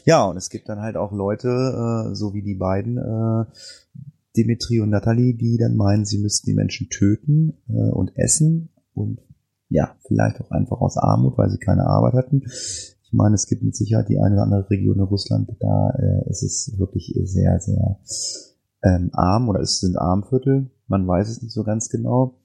Ja, 0.04 0.24
und 0.24 0.36
es 0.36 0.50
gibt 0.50 0.68
dann 0.68 0.80
halt 0.80 0.96
auch 0.96 1.12
Leute, 1.12 1.48
äh, 1.48 2.14
so 2.14 2.34
wie 2.34 2.42
die 2.42 2.54
beiden, 2.54 2.98
äh, 2.98 3.44
Dimitri 4.36 4.80
und 4.80 4.90
Natalie, 4.90 5.34
die 5.34 5.56
dann 5.58 5.76
meinen, 5.76 6.04
sie 6.04 6.18
müssten 6.18 6.46
die 6.50 6.54
Menschen 6.54 6.88
töten 6.88 7.54
äh, 7.68 7.90
und 7.90 8.16
essen 8.16 8.70
und 8.94 9.20
ja, 9.68 9.96
vielleicht 10.06 10.40
auch 10.40 10.50
einfach 10.50 10.80
aus 10.80 10.96
Armut, 10.96 11.38
weil 11.38 11.50
sie 11.50 11.58
keine 11.58 11.86
Arbeit 11.86 12.14
hatten. 12.14 12.42
Ich 12.44 13.10
meine, 13.12 13.34
es 13.34 13.46
gibt 13.46 13.62
mit 13.62 13.76
Sicherheit 13.76 14.08
die 14.08 14.18
eine 14.18 14.34
oder 14.34 14.42
andere 14.42 14.70
Region 14.70 14.96
in 14.96 15.02
Russland, 15.02 15.50
da 15.60 15.90
äh, 15.90 16.30
ist 16.30 16.42
es 16.42 16.78
wirklich 16.78 17.14
sehr, 17.24 17.60
sehr 17.60 17.98
ähm, 18.82 19.10
arm 19.12 19.48
oder 19.48 19.60
es 19.60 19.80
sind 19.80 19.96
Armviertel. 19.96 20.70
Man 20.86 21.06
weiß 21.06 21.28
es 21.28 21.42
nicht 21.42 21.52
so 21.52 21.64
ganz 21.64 21.88
genau. 21.88 22.38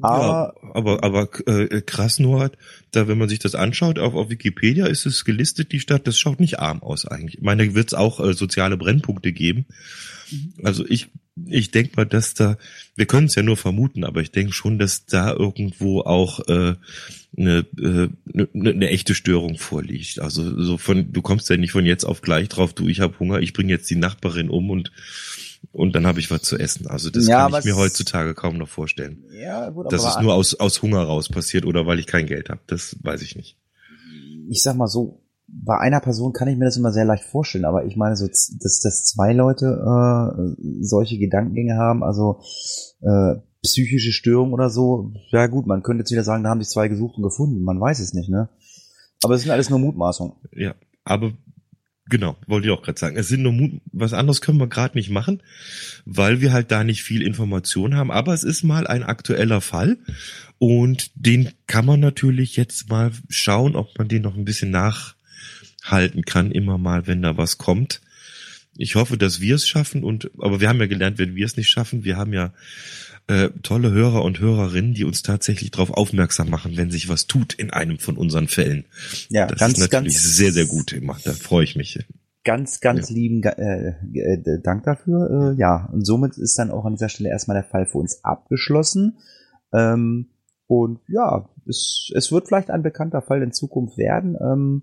Aber, 0.00 0.54
ja, 0.62 0.70
aber, 0.74 1.04
aber 1.04 1.28
äh, 1.46 1.80
krass 1.82 2.18
nur 2.18 2.40
halt, 2.40 2.56
da 2.90 3.06
wenn 3.06 3.18
man 3.18 3.28
sich 3.28 3.38
das 3.38 3.54
anschaut, 3.54 3.98
auf, 3.98 4.14
auf 4.14 4.30
Wikipedia 4.30 4.86
ist 4.86 5.06
es 5.06 5.24
gelistet, 5.24 5.70
die 5.70 5.80
Stadt, 5.80 6.06
das 6.06 6.18
schaut 6.18 6.40
nicht 6.40 6.58
arm 6.58 6.82
aus 6.82 7.06
eigentlich. 7.06 7.36
Ich 7.38 7.42
meine, 7.42 7.68
da 7.68 7.74
wird 7.74 7.88
es 7.88 7.94
auch 7.94 8.18
äh, 8.18 8.32
soziale 8.34 8.76
Brennpunkte 8.76 9.32
geben. 9.32 9.66
Mhm. 10.30 10.54
Also 10.64 10.84
ich, 10.88 11.10
ich 11.46 11.70
denke 11.70 11.92
mal, 11.96 12.04
dass 12.04 12.34
da, 12.34 12.56
wir 12.96 13.06
können 13.06 13.26
es 13.26 13.34
ja 13.36 13.42
nur 13.42 13.56
vermuten, 13.56 14.04
aber 14.04 14.22
ich 14.22 14.32
denke 14.32 14.52
schon, 14.52 14.78
dass 14.78 15.06
da 15.06 15.32
irgendwo 15.32 16.00
auch 16.00 16.40
äh, 16.48 16.74
eine, 17.36 17.66
äh, 17.78 18.08
eine, 18.32 18.48
eine 18.54 18.88
echte 18.88 19.14
Störung 19.14 19.58
vorliegt. 19.58 20.20
Also 20.20 20.60
so 20.62 20.78
von, 20.78 21.12
du 21.12 21.22
kommst 21.22 21.48
ja 21.48 21.56
nicht 21.56 21.72
von 21.72 21.86
jetzt 21.86 22.04
auf 22.04 22.22
gleich 22.22 22.48
drauf, 22.48 22.72
du, 22.72 22.88
ich 22.88 23.00
habe 23.00 23.18
Hunger, 23.18 23.40
ich 23.40 23.52
bringe 23.52 23.72
jetzt 23.72 23.88
die 23.88 23.96
Nachbarin 23.96 24.50
um 24.50 24.70
und 24.70 24.90
und 25.70 25.94
dann 25.94 26.06
habe 26.06 26.18
ich 26.18 26.30
was 26.30 26.42
zu 26.42 26.58
essen. 26.58 26.86
Also 26.86 27.10
das 27.10 27.26
ja, 27.26 27.48
kann 27.48 27.60
ich 27.60 27.64
mir 27.64 27.76
heutzutage 27.76 28.34
kaum 28.34 28.58
noch 28.58 28.68
vorstellen. 28.68 29.24
Ja, 29.32 29.70
gut, 29.70 29.86
aber 29.86 29.96
Dass 29.96 30.04
es 30.04 30.20
nur 30.20 30.34
aus, 30.34 30.54
aus 30.54 30.82
Hunger 30.82 31.02
raus 31.02 31.28
passiert 31.28 31.64
oder 31.64 31.86
weil 31.86 31.98
ich 31.98 32.06
kein 32.06 32.26
Geld 32.26 32.50
habe, 32.50 32.60
das 32.66 32.96
weiß 33.02 33.22
ich 33.22 33.36
nicht. 33.36 33.58
Ich 34.48 34.62
sag 34.62 34.76
mal 34.76 34.88
so, 34.88 35.22
bei 35.46 35.78
einer 35.78 36.00
Person 36.00 36.32
kann 36.32 36.48
ich 36.48 36.56
mir 36.56 36.64
das 36.64 36.76
immer 36.76 36.92
sehr 36.92 37.04
leicht 37.04 37.24
vorstellen, 37.24 37.64
aber 37.64 37.84
ich 37.84 37.96
meine 37.96 38.16
so, 38.16 38.26
dass, 38.26 38.50
dass 38.58 39.04
zwei 39.04 39.32
Leute 39.32 39.66
äh, 39.66 40.64
solche 40.80 41.18
Gedankengänge 41.18 41.76
haben, 41.76 42.02
also 42.02 42.40
äh, 43.00 43.36
psychische 43.62 44.12
Störung 44.12 44.52
oder 44.52 44.70
so, 44.70 45.12
ja 45.30 45.46
gut, 45.46 45.66
man 45.66 45.82
könnte 45.82 46.00
jetzt 46.00 46.10
wieder 46.10 46.24
sagen, 46.24 46.42
da 46.42 46.50
haben 46.50 46.60
sich 46.60 46.70
zwei 46.70 46.88
gesucht 46.88 47.16
und 47.16 47.22
gefunden, 47.22 47.62
man 47.62 47.80
weiß 47.80 48.00
es 48.00 48.12
nicht, 48.12 48.28
ne? 48.28 48.48
Aber 49.22 49.34
es 49.34 49.42
sind 49.42 49.52
alles 49.52 49.70
nur 49.70 49.78
Mutmaßungen. 49.78 50.34
Ja, 50.52 50.74
aber 51.04 51.32
Genau, 52.12 52.36
wollte 52.46 52.66
ich 52.66 52.74
auch 52.74 52.82
gerade 52.82 53.00
sagen. 53.00 53.16
Es 53.16 53.28
sind 53.28 53.40
nur 53.40 53.52
Mut, 53.52 53.80
was 53.90 54.12
anderes 54.12 54.42
können 54.42 54.60
wir 54.60 54.66
gerade 54.66 54.98
nicht 54.98 55.08
machen, 55.08 55.42
weil 56.04 56.42
wir 56.42 56.52
halt 56.52 56.70
da 56.70 56.84
nicht 56.84 57.02
viel 57.02 57.22
Information 57.22 57.96
haben. 57.96 58.10
Aber 58.10 58.34
es 58.34 58.44
ist 58.44 58.64
mal 58.64 58.86
ein 58.86 59.02
aktueller 59.02 59.62
Fall 59.62 59.96
und 60.58 61.10
den 61.14 61.52
kann 61.66 61.86
man 61.86 62.00
natürlich 62.00 62.54
jetzt 62.56 62.90
mal 62.90 63.12
schauen, 63.30 63.76
ob 63.76 63.96
man 63.96 64.08
den 64.08 64.20
noch 64.20 64.36
ein 64.36 64.44
bisschen 64.44 64.70
nachhalten 64.70 66.26
kann, 66.26 66.50
immer 66.50 66.76
mal, 66.76 67.06
wenn 67.06 67.22
da 67.22 67.38
was 67.38 67.56
kommt. 67.56 68.02
Ich 68.76 68.94
hoffe, 68.94 69.16
dass 69.16 69.40
wir 69.40 69.54
es 69.54 69.66
schaffen 69.66 70.04
und, 70.04 70.30
aber 70.38 70.60
wir 70.60 70.68
haben 70.68 70.80
ja 70.80 70.88
gelernt, 70.88 71.16
wenn 71.16 71.34
wir 71.34 71.46
es 71.46 71.56
nicht 71.56 71.70
schaffen, 71.70 72.04
wir 72.04 72.18
haben 72.18 72.34
ja 72.34 72.52
äh, 73.28 73.50
tolle 73.62 73.92
Hörer 73.92 74.22
und 74.24 74.40
Hörerinnen, 74.40 74.94
die 74.94 75.04
uns 75.04 75.22
tatsächlich 75.22 75.70
darauf 75.70 75.90
aufmerksam 75.90 76.50
machen, 76.50 76.76
wenn 76.76 76.90
sich 76.90 77.08
was 77.08 77.26
tut 77.26 77.54
in 77.54 77.70
einem 77.70 77.98
von 77.98 78.16
unseren 78.16 78.48
Fällen. 78.48 78.84
Ja, 79.28 79.46
das 79.46 79.58
ganz, 79.58 79.74
ist 79.74 79.92
natürlich 79.92 80.14
ganz, 80.14 80.36
sehr, 80.36 80.52
sehr 80.52 80.66
gut 80.66 80.92
gemacht. 80.92 81.22
Da 81.24 81.32
freue 81.32 81.64
ich 81.64 81.76
mich. 81.76 82.04
Ganz, 82.44 82.80
ganz 82.80 83.10
ja. 83.10 83.14
lieben 83.14 83.42
äh, 83.44 83.94
äh, 84.14 84.60
Dank 84.62 84.82
dafür. 84.84 85.54
Äh, 85.54 85.60
ja, 85.60 85.88
und 85.92 86.04
somit 86.04 86.36
ist 86.36 86.58
dann 86.58 86.72
auch 86.72 86.84
an 86.84 86.94
dieser 86.94 87.08
Stelle 87.08 87.30
erstmal 87.30 87.56
der 87.56 87.70
Fall 87.70 87.86
für 87.86 87.98
uns 87.98 88.24
abgeschlossen. 88.24 89.18
Ähm, 89.72 90.30
und 90.66 91.00
ja, 91.06 91.48
es, 91.68 92.10
es 92.14 92.32
wird 92.32 92.48
vielleicht 92.48 92.70
ein 92.70 92.82
bekannter 92.82 93.22
Fall 93.22 93.42
in 93.42 93.52
Zukunft 93.52 93.96
werden. 93.98 94.36
Ähm, 94.40 94.82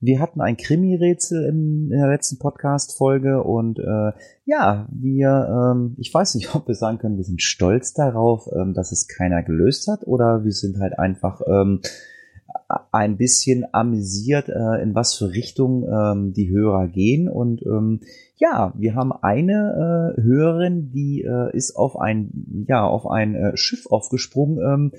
wir 0.00 0.18
hatten 0.18 0.40
ein 0.40 0.56
Krimi-Rätsel 0.56 1.44
in 1.44 1.90
der 1.90 2.08
letzten 2.08 2.38
Podcast-Folge 2.38 3.42
und 3.42 3.78
äh, 3.78 4.12
ja, 4.46 4.88
wir, 4.90 5.72
ähm, 5.74 5.94
ich 5.98 6.12
weiß 6.12 6.36
nicht, 6.36 6.54
ob 6.54 6.66
wir 6.68 6.74
sagen 6.74 6.98
können, 6.98 7.18
wir 7.18 7.24
sind 7.24 7.42
stolz 7.42 7.92
darauf, 7.92 8.48
ähm, 8.52 8.72
dass 8.72 8.92
es 8.92 9.08
keiner 9.08 9.42
gelöst 9.42 9.88
hat 9.88 10.06
oder 10.06 10.42
wir 10.42 10.52
sind 10.52 10.78
halt 10.80 10.98
einfach 10.98 11.42
ähm, 11.46 11.80
ein 12.92 13.16
bisschen 13.18 13.66
amüsiert, 13.72 14.48
äh, 14.48 14.82
in 14.82 14.94
was 14.94 15.14
für 15.14 15.32
Richtung 15.32 15.86
ähm, 15.86 16.32
die 16.32 16.50
Hörer 16.50 16.88
gehen. 16.88 17.28
Und 17.28 17.62
ähm, 17.62 18.00
ja, 18.36 18.72
wir 18.76 18.94
haben 18.94 19.12
eine 19.12 20.14
äh, 20.16 20.22
Hörerin, 20.22 20.90
die 20.92 21.22
äh, 21.22 21.54
ist 21.54 21.76
auf 21.76 21.98
ein, 21.98 22.64
ja, 22.68 22.86
auf 22.86 23.06
ein 23.06 23.34
äh, 23.34 23.56
Schiff 23.56 23.86
aufgesprungen, 23.86 24.58
ähm, 24.58 24.92
äh, 24.94 24.98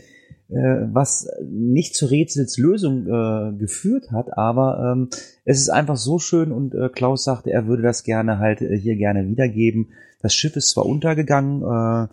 was 0.54 1.30
nicht 1.44 1.96
zur 1.96 2.12
Rätselslösung 2.12 3.08
äh, 3.08 3.58
geführt 3.58 4.12
hat, 4.12 4.38
aber 4.38 4.94
ähm, 4.94 5.10
es 5.46 5.60
ist 5.62 5.70
einfach 5.70 5.96
so 5.96 6.20
schön 6.20 6.52
und 6.52 6.76
äh, 6.76 6.90
Klaus 6.90 7.24
sagte, 7.24 7.52
er 7.52 7.68
würde 7.68 7.84
das 7.84 8.04
gerne 8.04 8.38
halt 8.40 8.62
äh, 8.62 8.78
hier 8.78 8.98
gerne 8.98 9.28
wiedergeben. 9.28 9.94
Das 10.22 10.36
Schiff 10.36 10.56
ist 10.56 10.70
zwar 10.70 10.86
untergegangen, 10.86 11.62
äh, 11.64 12.08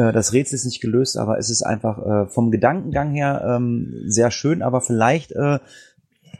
äh, 0.00 0.12
das 0.12 0.32
Rätsel 0.32 0.56
ist 0.56 0.64
nicht 0.64 0.80
gelöst, 0.80 1.16
aber 1.16 1.38
es 1.38 1.48
ist 1.48 1.62
einfach 1.62 1.98
äh, 2.04 2.28
vom 2.28 2.50
Gedankengang 2.50 3.12
her 3.12 3.56
ähm, 3.56 4.02
sehr 4.06 4.30
schön, 4.30 4.62
aber 4.62 4.80
vielleicht 4.80 5.32
äh, 5.32 5.60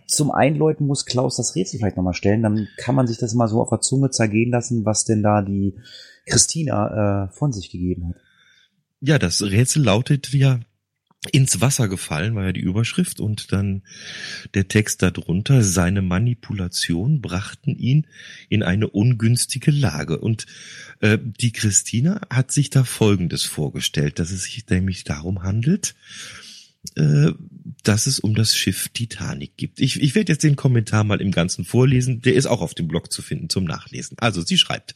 zum 0.07 0.31
Einläuten 0.31 0.87
muss 0.87 1.07
Klaus 1.07 1.37
das 1.37 1.55
Rätsel 1.55 1.79
vielleicht 1.79 1.97
nochmal 1.97 2.15
stellen, 2.15 2.43
dann 2.43 2.69
kann 2.77 2.95
man 2.95 3.07
sich 3.07 3.19
das 3.19 3.35
mal 3.35 3.49
so 3.49 3.61
auf 3.61 3.71
der 3.71 3.81
Zunge 3.81 4.11
zergehen 4.11 4.51
lassen, 4.51 4.85
was 4.85 5.05
denn 5.05 5.23
da 5.23 5.43
die 5.43 5.77
Christina 6.27 7.25
äh, 7.25 7.29
von 7.33 7.53
sich 7.53 7.71
gegeben 7.71 8.09
hat. 8.09 8.17
Ja, 9.01 9.19
das 9.19 9.43
Rätsel 9.43 9.85
lautet 9.85 10.33
ja, 10.33 10.61
ins 11.27 11.61
Wasser 11.61 11.89
gefallen, 11.89 12.35
war 12.35 12.45
ja 12.45 12.53
die 12.53 12.61
Überschrift 12.61 13.21
und 13.21 13.53
dann 13.53 13.83
der 14.55 14.69
Text 14.69 15.03
darunter, 15.03 15.63
seine 15.63 16.03
Manipulation 16.03 17.21
brachten 17.21 17.77
ihn 17.77 18.07
in 18.49 18.63
eine 18.63 18.89
ungünstige 18.89 19.71
Lage. 19.71 20.19
Und 20.19 20.47
äh, 21.01 21.19
die 21.23 21.53
Christina 21.53 22.21
hat 22.31 22.51
sich 22.51 22.71
da 22.71 22.85
Folgendes 22.85 23.45
vorgestellt, 23.45 24.19
dass 24.19 24.31
es 24.31 24.45
sich 24.45 24.69
nämlich 24.69 25.05
darum 25.05 25.43
handelt, 25.43 25.95
äh, 26.97 27.33
dass 27.83 28.07
es 28.07 28.19
um 28.19 28.35
das 28.35 28.57
Schiff 28.57 28.89
Titanic 28.89 29.57
gibt. 29.57 29.81
Ich, 29.81 30.01
ich 30.01 30.15
werde 30.15 30.33
jetzt 30.33 30.43
den 30.43 30.57
Kommentar 30.57 31.05
mal 31.05 31.21
im 31.21 31.31
Ganzen 31.31 31.65
vorlesen. 31.65 32.21
Der 32.23 32.35
ist 32.35 32.47
auch 32.47 32.61
auf 32.61 32.75
dem 32.75 32.89
Blog 32.89 33.13
zu 33.13 33.23
finden 33.23 33.49
zum 33.49 33.65
Nachlesen. 33.65 34.17
Also 34.19 34.43
sie 34.43 34.59
schreibt 34.59 34.95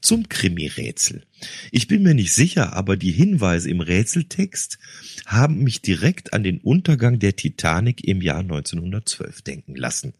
zum 0.00 0.28
Krimi-Rätsel. 0.28 1.22
Ich 1.70 1.88
bin 1.88 2.02
mir 2.02 2.14
nicht 2.14 2.32
sicher, 2.32 2.74
aber 2.74 2.96
die 2.96 3.12
Hinweise 3.12 3.70
im 3.70 3.80
Rätseltext 3.80 4.78
haben 5.26 5.62
mich 5.62 5.80
direkt 5.80 6.32
an 6.32 6.42
den 6.42 6.58
Untergang 6.60 7.18
der 7.18 7.36
Titanic 7.36 8.06
im 8.06 8.20
Jahr 8.20 8.40
1912 8.40 9.42
denken 9.42 9.74
lassen. 9.74 10.14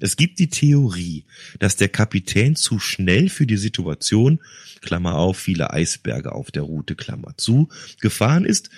Es 0.00 0.16
gibt 0.16 0.38
die 0.38 0.48
Theorie, 0.48 1.24
dass 1.58 1.76
der 1.76 1.88
Kapitän 1.88 2.54
zu 2.56 2.78
schnell 2.78 3.28
für 3.28 3.46
die 3.46 3.56
Situation, 3.56 4.40
Klammer 4.80 5.16
auf, 5.16 5.38
viele 5.38 5.72
Eisberge 5.72 6.32
auf 6.32 6.50
der 6.50 6.62
Route, 6.62 6.94
Klammer 6.94 7.36
zu, 7.36 7.68
gefahren 8.00 8.44
ist, 8.44 8.70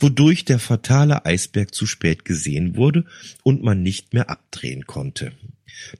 wodurch 0.00 0.44
der 0.44 0.58
fatale 0.58 1.26
Eisberg 1.26 1.74
zu 1.74 1.86
spät 1.86 2.24
gesehen 2.24 2.76
wurde 2.76 3.04
und 3.42 3.62
man 3.62 3.82
nicht 3.82 4.14
mehr 4.14 4.30
abdrehen 4.30 4.86
konnte. 4.86 5.32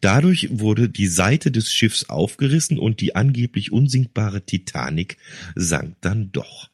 Dadurch 0.00 0.48
wurde 0.50 0.88
die 0.88 1.06
Seite 1.06 1.50
des 1.50 1.72
Schiffs 1.72 2.08
aufgerissen 2.08 2.78
und 2.78 3.00
die 3.00 3.14
angeblich 3.14 3.72
unsinkbare 3.72 4.42
Titanic 4.42 5.16
sank 5.54 5.96
dann 6.00 6.30
doch. 6.32 6.70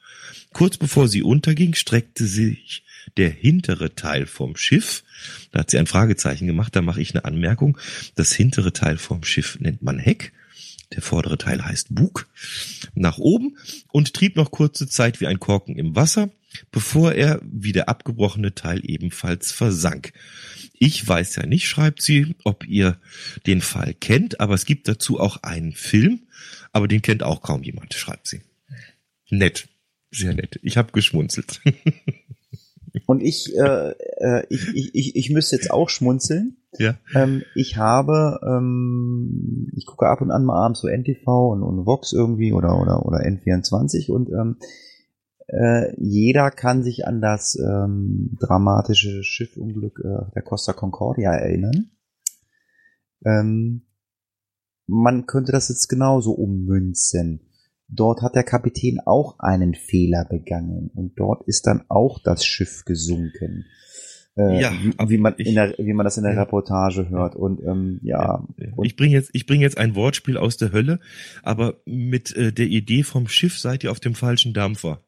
Kurz 0.53 0.77
bevor 0.77 1.09
sie 1.09 1.23
unterging, 1.23 1.75
streckte 1.75 2.27
sich 2.27 2.83
der 3.17 3.31
hintere 3.31 3.95
Teil 3.95 4.27
vom 4.27 4.57
Schiff, 4.57 5.05
da 5.53 5.61
hat 5.61 5.71
sie 5.71 5.79
ein 5.79 5.87
Fragezeichen 5.87 6.47
gemacht, 6.47 6.75
da 6.77 6.83
mache 6.83 7.01
ich 7.01 7.15
eine 7.15 7.25
Anmerkung, 7.25 7.79
das 8.15 8.33
hintere 8.33 8.73
Teil 8.73 8.99
vom 8.99 9.25
Schiff 9.25 9.59
nennt 9.61 9.83
man 9.83 9.99
Heck, 9.99 10.33
der 10.93 11.03
vordere 11.03 11.37
Teil 11.37 11.65
heißt 11.65 11.95
Bug, 11.95 12.29
nach 12.95 13.19
oben 13.19 13.59
und 13.89 14.15
trieb 14.15 14.37
noch 14.37 14.51
kurze 14.51 14.89
Zeit 14.89 15.21
wie 15.21 15.27
ein 15.27 15.41
Korken 15.41 15.77
im 15.77 15.95
Wasser, 15.95 16.31
bevor 16.71 17.13
er 17.13 17.41
wie 17.43 17.73
der 17.73 17.89
abgebrochene 17.89 18.55
Teil 18.55 18.81
ebenfalls 18.85 19.53
versank. 19.53 20.13
Ich 20.79 21.07
weiß 21.07 21.37
ja 21.37 21.47
nicht, 21.47 21.69
schreibt 21.69 22.03
sie, 22.03 22.37
ob 22.45 22.67
ihr 22.67 22.99
den 23.47 23.61
Fall 23.61 23.95
kennt, 23.95 24.41
aber 24.41 24.55
es 24.55 24.65
gibt 24.65 24.89
dazu 24.89 25.21
auch 25.21 25.43
einen 25.43 25.73
Film, 25.73 26.21
aber 26.73 26.89
den 26.89 27.03
kennt 27.03 27.23
auch 27.23 27.43
kaum 27.43 27.63
jemand, 27.63 27.95
schreibt 27.95 28.27
sie. 28.27 28.41
Nett, 29.29 29.69
sehr 30.11 30.35
nett. 30.35 30.59
Ich 30.63 30.77
habe 30.77 30.93
geschmunzelt. 30.93 31.61
Und 33.07 33.23
ich, 33.23 33.55
äh, 33.57 33.91
äh, 34.19 34.47
ich, 34.49 34.75
ich, 34.75 34.95
ich, 34.95 35.17
ich 35.17 35.31
müsste 35.31 35.57
jetzt 35.57 35.71
auch 35.71 35.89
schmunzeln. 35.89 36.57
Ja. 36.79 36.95
Ähm, 37.15 37.43
ich 37.55 37.77
habe, 37.77 38.41
ähm, 38.47 39.71
ich 39.75 39.87
gucke 39.87 40.07
ab 40.07 40.21
und 40.21 40.31
an 40.31 40.45
mal 40.45 40.63
abends 40.65 40.81
so 40.81 40.89
NTV 40.89 41.27
und, 41.53 41.63
und 41.63 41.87
Vox 41.87 42.13
irgendwie 42.13 42.53
oder, 42.53 42.81
oder, 42.81 43.05
oder 43.07 43.19
N24 43.19 44.11
und 44.11 44.29
ähm, 44.31 44.57
äh, 45.49 45.95
jeder 45.97 46.51
kann 46.51 46.83
sich 46.83 47.07
an 47.07 47.23
das 47.23 47.57
ähm, 47.57 48.37
dramatische 48.39 49.23
Schiffunglück 49.23 50.01
äh, 50.05 50.31
der 50.35 50.43
Costa 50.43 50.75
Concordia 50.75 51.33
erinnern. 51.33 51.91
Ähm, 53.25 53.83
man 54.87 55.27
könnte 55.27 55.53
das 55.53 55.71
jetzt 55.71 55.89
genauso 55.89 56.33
ummünzen. 56.33 57.48
Dort 57.89 58.23
hat 58.23 58.35
der 58.35 58.45
Kapitän 58.45 59.01
auch 59.05 59.39
einen 59.39 59.75
Fehler 59.75 60.27
begangen 60.29 60.91
und 60.95 61.19
dort 61.19 61.43
ist 61.49 61.67
dann 61.67 61.85
auch 61.89 62.19
das 62.23 62.45
Schiff 62.45 62.85
gesunken. 62.85 63.65
Äh, 64.37 64.61
ja, 64.61 64.73
wie, 64.73 65.11
wie 65.11 65.19
man 65.19 65.35
ich, 65.37 65.49
in 65.49 65.55
der, 65.55 65.75
wie 65.79 65.93
man 65.95 66.05
das 66.05 66.17
in 66.17 66.23
der 66.23 66.35
ja, 66.35 66.43
Reportage 66.43 67.09
hört 67.09 67.35
und 67.35 67.61
ähm, 67.61 67.99
ja. 68.03 68.45
ja 68.57 68.73
und 68.77 68.87
ich 68.87 68.95
bringe 68.95 69.15
jetzt 69.15 69.31
ich 69.33 69.47
bringe 69.47 69.63
jetzt 69.63 69.79
ein 69.79 69.97
Wortspiel 69.97 70.37
aus 70.37 70.57
der 70.57 70.71
Hölle, 70.71 71.01
aber 71.43 71.81
mit 71.87 72.37
äh, 72.37 72.53
der 72.53 72.67
Idee 72.67 73.03
vom 73.03 73.27
Schiff 73.27 73.59
seid 73.59 73.83
ihr 73.83 73.91
auf 73.91 74.01
dem 74.01 74.15
falschen 74.15 74.55
Dampfer. 74.55 75.03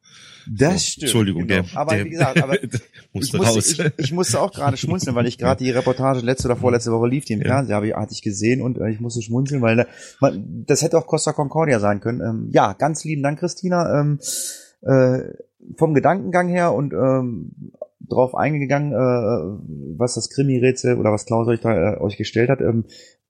Das 0.47 0.73
so, 0.73 0.79
stimmt. 0.79 1.03
Entschuldigung, 1.03 1.47
genau. 1.47 1.63
der, 1.63 1.77
aber 1.77 1.95
der, 1.95 2.05
wie 2.05 2.09
gesagt, 2.09 2.41
aber 2.41 2.63
ich, 3.13 3.33
musste, 3.33 3.59
ich, 3.59 3.93
ich, 3.97 4.11
musste 4.11 4.39
auch 4.41 4.51
gerade 4.51 4.77
schmunzeln, 4.77 5.15
weil 5.15 5.27
ich 5.27 5.37
gerade 5.39 5.63
die 5.63 5.71
Reportage 5.71 6.21
letzte 6.21 6.47
oder 6.47 6.55
vorletzte 6.55 6.91
Woche 6.91 7.07
lief, 7.07 7.25
die 7.25 7.33
im 7.33 7.41
ja. 7.41 7.47
Fernsehen 7.47 7.75
habe 7.75 7.87
ich, 7.87 7.93
hatte 7.95 8.13
ich 8.13 8.21
gesehen 8.21 8.61
und 8.61 8.77
äh, 8.79 8.89
ich 8.89 8.99
musste 8.99 9.21
schmunzeln, 9.21 9.61
weil 9.61 9.87
man, 10.19 10.65
das 10.65 10.81
hätte 10.81 10.97
auch 10.97 11.07
Costa 11.07 11.33
Concordia 11.33 11.79
sein 11.79 11.99
können. 11.99 12.21
Ähm, 12.21 12.49
ja, 12.51 12.73
ganz 12.73 13.03
lieben 13.03 13.23
Dank, 13.23 13.39
Christina. 13.39 13.99
Ähm, 13.99 14.19
äh, 14.81 15.19
vom 15.77 15.93
Gedankengang 15.93 16.47
her 16.47 16.73
und 16.73 16.93
ähm, 16.93 17.71
drauf 17.99 18.35
eingegangen, 18.35 18.91
äh, 18.91 19.97
was 19.97 20.15
das 20.15 20.29
Krimi-Rätsel 20.29 20.97
oder 20.97 21.11
was 21.11 21.25
Klaus 21.25 21.47
euch 21.47 21.61
da 21.61 21.93
äh, 21.93 21.97
euch 21.99 22.17
gestellt 22.17 22.49
hat, 22.49 22.61
ähm, 22.61 22.85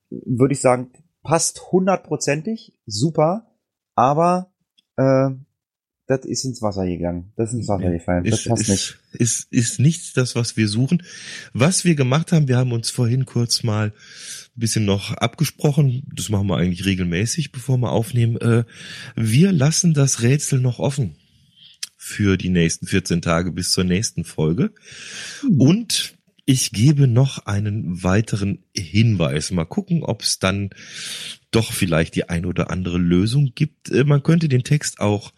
würde 0.10 0.54
ich 0.54 0.62
sagen, 0.62 0.92
passt 1.24 1.72
hundertprozentig, 1.72 2.74
super, 2.86 3.48
aber 3.96 4.52
äh, 4.98 5.30
das 6.12 6.26
ist 6.26 6.44
ins 6.44 6.62
Wasser 6.62 6.86
gegangen. 6.86 7.32
Das 7.38 7.52
ist 7.52 7.60
ins 7.60 7.68
Wasser 7.70 7.90
gefallen. 7.90 8.26
Das 8.26 8.42
ist, 8.42 8.48
passt 8.50 8.64
ist, 8.64 8.70
nicht. 8.70 8.98
Ist, 9.14 9.48
ist 9.50 9.80
nichts 9.80 10.12
das, 10.12 10.36
was 10.36 10.58
wir 10.58 10.68
suchen. 10.68 11.04
Was 11.54 11.86
wir 11.86 11.96
gemacht 11.96 12.34
haben, 12.34 12.50
wir 12.50 12.58
haben 12.58 12.74
uns 12.74 12.90
vorhin 12.90 13.26
kurz 13.26 13.64
mal 13.64 13.88
ein 13.88 14.60
bisschen 14.60 14.84
noch 14.84 15.14
abgesprochen. 15.14 16.04
Das 16.14 16.28
machen 16.28 16.48
wir 16.48 16.58
eigentlich 16.58 16.86
regelmäßig, 16.86 17.54
bevor 17.54 17.78
wir 17.78 17.92
aufnehmen. 17.94 18.36
Äh, 18.42 18.66
wir 19.16 19.54
lassen 19.54 19.94
das 19.94 20.22
Rätsel 20.22 20.60
noch 20.60 20.80
offen 20.80 21.16
für 21.96 22.36
die 22.36 22.50
nächsten 22.50 22.88
14 22.88 23.22
Tage 23.22 23.54
bis 23.54 23.72
zur 23.72 23.86
nächsten 23.86 24.26
Folge. 24.26 24.74
Hm. 25.42 25.62
Und 25.62 26.16
ich 26.46 26.74
gebe 26.74 27.08
noch 27.08 27.46
einen 27.46 28.04
weiteren 28.04 28.66
Hinweis. 28.76 29.52
Mal 29.52 29.64
gucken, 29.64 30.04
ob 30.04 30.24
es 30.24 30.40
dann 30.40 30.72
doch 31.52 31.72
vielleicht 31.72 32.16
die 32.16 32.28
ein 32.28 32.46
oder 32.46 32.70
andere 32.70 32.98
Lösung 32.98 33.54
gibt. 33.56 33.90
Äh, 33.92 34.04
man 34.04 34.24
könnte 34.24 34.50
den 34.50 34.66
Text 34.66 35.00
auch 35.00 35.32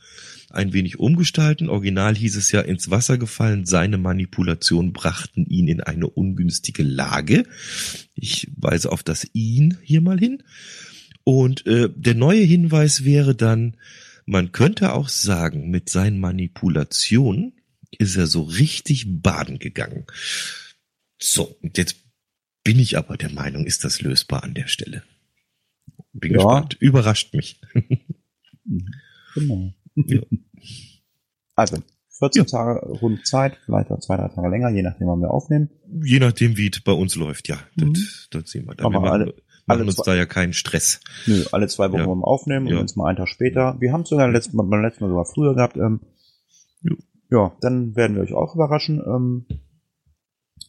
ein 0.53 0.73
wenig 0.73 0.99
umgestalten. 0.99 1.69
Original 1.69 2.15
hieß 2.15 2.35
es 2.35 2.51
ja 2.51 2.61
ins 2.61 2.89
Wasser 2.89 3.17
gefallen, 3.17 3.65
seine 3.65 3.97
Manipulationen 3.97 4.93
brachten 4.93 5.45
ihn 5.45 5.67
in 5.67 5.81
eine 5.81 6.07
ungünstige 6.07 6.83
Lage. 6.83 7.43
Ich 8.15 8.51
weise 8.55 8.91
auf 8.91 9.03
das 9.03 9.27
ihn 9.33 9.77
hier 9.83 10.01
mal 10.01 10.19
hin. 10.19 10.43
Und 11.23 11.65
äh, 11.65 11.89
der 11.95 12.15
neue 12.15 12.43
Hinweis 12.43 13.03
wäre 13.03 13.35
dann, 13.35 13.77
man 14.25 14.51
könnte 14.51 14.93
auch 14.93 15.09
sagen, 15.09 15.69
mit 15.69 15.89
seinen 15.89 16.19
Manipulationen 16.19 17.53
ist 17.91 18.15
er 18.15 18.27
so 18.27 18.43
richtig 18.43 19.05
baden 19.21 19.59
gegangen. 19.59 20.05
So, 21.19 21.57
und 21.61 21.77
jetzt 21.77 21.97
bin 22.63 22.79
ich 22.79 22.97
aber 22.97 23.17
der 23.17 23.31
Meinung, 23.31 23.65
ist 23.65 23.83
das 23.83 24.01
lösbar 24.01 24.43
an 24.43 24.53
der 24.53 24.67
Stelle. 24.67 25.03
Bin 26.13 26.31
ja. 26.31 26.37
gespannt. 26.37 26.77
Überrascht 26.79 27.33
mich. 27.33 27.59
genau. 29.35 29.73
Ja. 29.95 30.21
Also, 31.55 31.77
14 32.19 32.43
ja. 32.43 32.45
Tage 32.45 32.85
rund 33.01 33.25
Zeit, 33.25 33.57
vielleicht 33.65 33.91
auch 33.91 33.99
zwei, 33.99 34.17
drei 34.17 34.27
Tage 34.27 34.47
länger, 34.47 34.69
je 34.69 34.83
nachdem, 34.83 35.07
wann 35.07 35.19
wir 35.19 35.31
aufnehmen. 35.31 35.69
Je 36.03 36.19
nachdem, 36.19 36.57
wie 36.57 36.69
es 36.71 36.81
bei 36.81 36.91
uns 36.91 37.15
läuft, 37.15 37.47
ja. 37.47 37.57
Mhm. 37.75 37.93
Das, 37.93 38.27
das 38.29 38.51
sehen 38.51 38.67
wir. 38.67 38.75
Da 38.75 38.83
wir 38.85 38.91
machen, 38.91 39.09
alle, 39.09 39.25
machen 39.25 39.35
alle 39.65 39.83
uns 39.85 39.95
zwei, 39.95 40.11
da 40.11 40.15
ja 40.15 40.25
keinen 40.25 40.53
Stress. 40.53 40.99
Nö, 41.25 41.43
alle 41.51 41.67
zwei 41.67 41.91
Wochen 41.91 42.01
ja. 42.01 42.07
wollen 42.07 42.19
wir 42.19 42.27
aufnehmen 42.27 42.67
ja. 42.67 42.75
und 42.75 42.81
uns 42.81 42.95
mal 42.95 43.07
einen 43.07 43.17
Tag 43.17 43.29
später. 43.29 43.77
Wir 43.79 43.91
haben 43.91 44.01
es 44.01 44.09
sogar 44.09 44.27
letzten, 44.29 44.57
beim 44.57 44.81
letzten 44.81 45.03
Mal 45.03 45.09
sogar 45.09 45.25
früher 45.25 45.55
gehabt. 45.55 45.75
Ähm, 45.77 46.01
ja. 46.83 46.95
ja, 47.31 47.57
dann 47.61 47.95
werden 47.95 48.15
wir 48.15 48.23
euch 48.23 48.33
auch 48.33 48.53
überraschen. 48.53 49.01
Ähm, 49.05 49.45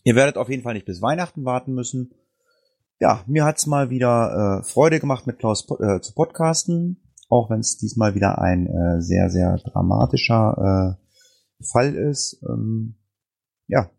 ihr 0.03 0.15
werdet 0.15 0.39
auf 0.39 0.49
jeden 0.49 0.63
Fall 0.63 0.75
nicht 0.75 0.87
bis 0.87 1.03
Weihnachten 1.03 1.45
warten 1.45 1.75
müssen. 1.75 2.15
Ja, 3.01 3.23
mir 3.27 3.45
hat's 3.45 3.67
mal 3.67 3.91
wieder 3.91 4.61
äh, 4.63 4.65
Freude 4.65 4.99
gemacht, 4.99 5.27
mit 5.27 5.39
Klaus 5.39 5.67
äh, 5.79 6.01
zu 6.01 6.15
podcasten 6.15 7.04
auch 7.35 7.51
wenn 7.51 7.61
es 7.61 7.77
diesmal 7.77 8.15
wieder 8.15 8.41
ein 8.41 8.67
äh, 8.67 9.03
sehr, 9.03 9.29
sehr 9.29 9.59
dramatischer 9.59 10.99
äh, 11.01 11.65
Fall 11.65 11.95
ist. 11.95 12.43
Ähm, 12.49 12.95
ja, 13.67 13.91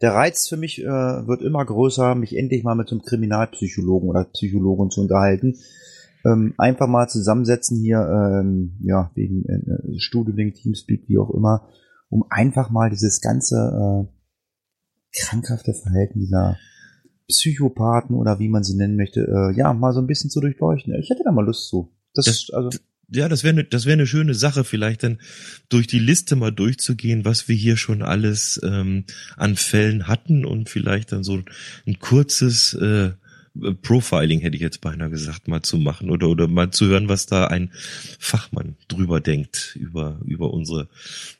der 0.00 0.14
Reiz 0.14 0.48
für 0.48 0.56
mich 0.56 0.80
äh, 0.80 0.86
wird 0.86 1.42
immer 1.42 1.64
größer, 1.64 2.14
mich 2.14 2.36
endlich 2.36 2.62
mal 2.62 2.76
mit 2.76 2.88
so 2.88 2.94
einem 2.94 3.04
Kriminalpsychologen 3.04 4.08
oder 4.08 4.24
Psychologen 4.24 4.90
zu 4.90 5.00
unterhalten. 5.00 5.56
Ähm, 6.24 6.54
einfach 6.56 6.86
mal 6.86 7.08
zusammensetzen 7.08 7.78
hier, 7.80 7.98
ähm, 7.98 8.78
ja, 8.80 9.10
wegen 9.14 9.44
äh, 9.44 9.98
Studiolink, 9.98 10.54
Teamspeak, 10.54 11.08
wie 11.08 11.18
auch 11.18 11.30
immer, 11.30 11.68
um 12.10 12.24
einfach 12.30 12.70
mal 12.70 12.90
dieses 12.90 13.20
ganze 13.20 13.56
äh, 13.56 15.18
krankhafte 15.20 15.74
Verhalten 15.74 16.20
dieser 16.20 16.56
Psychopathen 17.28 18.16
oder 18.16 18.38
wie 18.38 18.48
man 18.48 18.62
sie 18.62 18.76
nennen 18.76 18.96
möchte, 18.96 19.20
äh, 19.20 19.56
ja, 19.56 19.72
mal 19.72 19.92
so 19.92 20.00
ein 20.00 20.06
bisschen 20.06 20.30
zu 20.30 20.40
durchleuchten. 20.40 20.94
Ich 20.94 21.10
hätte 21.10 21.22
da 21.24 21.32
mal 21.32 21.44
Lust 21.44 21.68
zu. 21.68 21.92
Das, 22.26 22.46
das 22.46 22.50
also 22.50 22.70
ja, 23.10 23.28
das 23.28 23.42
wäre 23.42 23.54
eine 23.54 23.64
das 23.64 23.86
wäre 23.86 23.94
eine 23.94 24.06
schöne 24.06 24.34
Sache, 24.34 24.64
vielleicht 24.64 25.02
dann 25.02 25.18
durch 25.70 25.86
die 25.86 25.98
Liste 25.98 26.36
mal 26.36 26.50
durchzugehen, 26.50 27.24
was 27.24 27.48
wir 27.48 27.56
hier 27.56 27.76
schon 27.76 28.02
alles 28.02 28.60
ähm, 28.62 29.04
an 29.36 29.56
Fällen 29.56 30.08
hatten 30.08 30.44
und 30.44 30.68
vielleicht 30.68 31.12
dann 31.12 31.24
so 31.24 31.42
ein 31.86 31.98
kurzes 32.00 32.74
äh, 32.74 33.12
Profiling 33.82 34.40
hätte 34.40 34.56
ich 34.56 34.62
jetzt 34.62 34.80
beinahe 34.80 35.10
gesagt, 35.10 35.48
mal 35.48 35.62
zu 35.62 35.78
machen 35.78 36.10
oder 36.10 36.28
oder 36.28 36.48
mal 36.48 36.70
zu 36.70 36.86
hören, 36.86 37.08
was 37.08 37.26
da 37.26 37.46
ein 37.46 37.72
Fachmann 38.18 38.76
drüber 38.88 39.20
denkt 39.20 39.74
über 39.74 40.20
über 40.24 40.52
unsere 40.52 40.88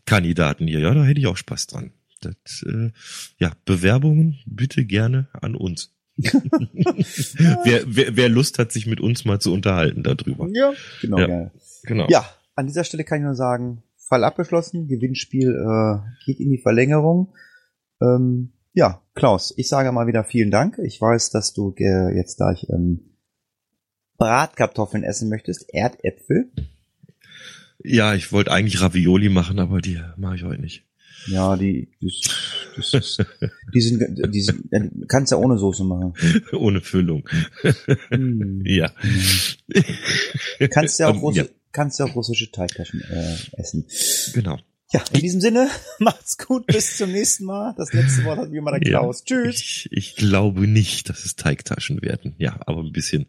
Kandidaten 0.07 0.67
hier. 0.67 0.81
Ja, 0.81 0.95
da 0.95 1.05
hätte 1.05 1.21
ich 1.21 1.27
auch 1.27 1.37
Spaß 1.37 1.67
dran. 1.67 1.93
Das, 2.21 2.63
äh, 2.63 2.91
ja, 3.39 3.53
Bewerbungen 3.65 4.39
bitte 4.47 4.85
gerne 4.85 5.29
an 5.33 5.55
uns. 5.55 5.93
wer, 7.65 7.83
wer, 7.87 8.17
wer 8.17 8.29
Lust 8.29 8.59
hat, 8.59 8.73
sich 8.73 8.87
mit 8.87 9.01
uns 9.01 9.25
mal 9.25 9.41
zu 9.41 9.53
unterhalten 9.53 10.03
darüber. 10.03 10.49
Ja, 10.53 10.73
genau. 11.01 11.19
Ja, 11.19 11.51
genau. 11.85 12.07
ja 12.09 12.29
an 12.57 12.67
dieser 12.67 12.85
Stelle 12.85 13.05
kann 13.05 13.19
ich 13.19 13.25
nur 13.25 13.37
sagen, 13.37 13.83
Fall 13.97 14.25
abgeschlossen, 14.25 14.89
Gewinnspiel 14.89 15.51
äh, 15.51 16.25
geht 16.25 16.41
in 16.41 16.51
die 16.51 16.59
Verlängerung. 16.59 17.35
Ähm, 18.01 18.53
ja, 18.73 19.03
Klaus, 19.15 19.55
ich 19.57 19.69
sage 19.69 19.93
mal 19.93 20.07
wieder 20.07 20.25
vielen 20.25 20.51
Dank. 20.51 20.79
Ich 20.79 21.01
weiß, 21.01 21.31
dass 21.31 21.53
du 21.53 21.75
äh, 21.79 22.17
jetzt 22.17 22.39
gleich 22.39 22.67
ähm, 22.71 23.01
Bratkartoffeln 24.17 25.05
essen 25.05 25.29
möchtest, 25.29 25.73
Erdäpfel. 25.73 26.51
Ja, 27.85 28.15
ich 28.15 28.33
wollte 28.33 28.51
eigentlich 28.51 28.81
Ravioli 28.81 29.29
machen, 29.29 29.61
aber 29.61 29.81
die 29.81 30.01
mache 30.17 30.37
ich 30.37 30.43
heute 30.43 30.61
nicht. 30.61 30.85
Ja, 31.27 31.57
die, 31.57 31.91
das, 32.79 32.91
das, 32.93 33.19
die 33.75 33.81
sind, 33.81 34.35
die 34.35 34.41
sind, 34.41 35.09
kannst 35.09 35.33
ja 35.33 35.39
ohne 35.39 35.59
Soße 35.59 35.85
machen. 35.85 36.15
ohne 36.53 36.81
Füllung. 36.81 37.29
Hm. 38.11 38.63
ja. 38.65 38.91
Kannst 40.71 40.99
ja 40.99 41.09
auch, 41.09 41.21
Russi 41.21 41.41
ja. 41.41 41.45
kannst 41.73 41.99
ja 41.99 42.07
auch 42.07 42.15
russische 42.15 42.51
Teigtaschen 42.51 43.03
äh, 43.03 43.37
essen. 43.61 43.87
Genau. 44.33 44.59
Ja, 44.91 45.05
in 45.13 45.21
diesem 45.21 45.41
Sinne, 45.41 45.69
macht's 45.99 46.39
gut, 46.39 46.67
bis 46.67 46.97
zum 46.97 47.13
nächsten 47.13 47.45
Mal. 47.45 47.75
Das 47.77 47.93
letzte 47.93 48.25
Wort 48.25 48.39
hat 48.39 48.53
wie 48.53 48.57
immer 48.57 48.71
der 48.71 48.81
Klaus. 48.81 49.23
Ja, 49.27 49.37
Tschüss. 49.37 49.61
Ich, 49.61 49.89
ich 49.91 50.17
glaube 50.17 50.67
nicht, 50.67 51.11
dass 51.11 51.25
es 51.27 51.37
Teigtaschen 51.37 52.01
werden. 52.01 52.35
Ja, 52.39 52.59
aber 52.67 52.81
ein 52.81 52.93
bisschen 52.93 53.27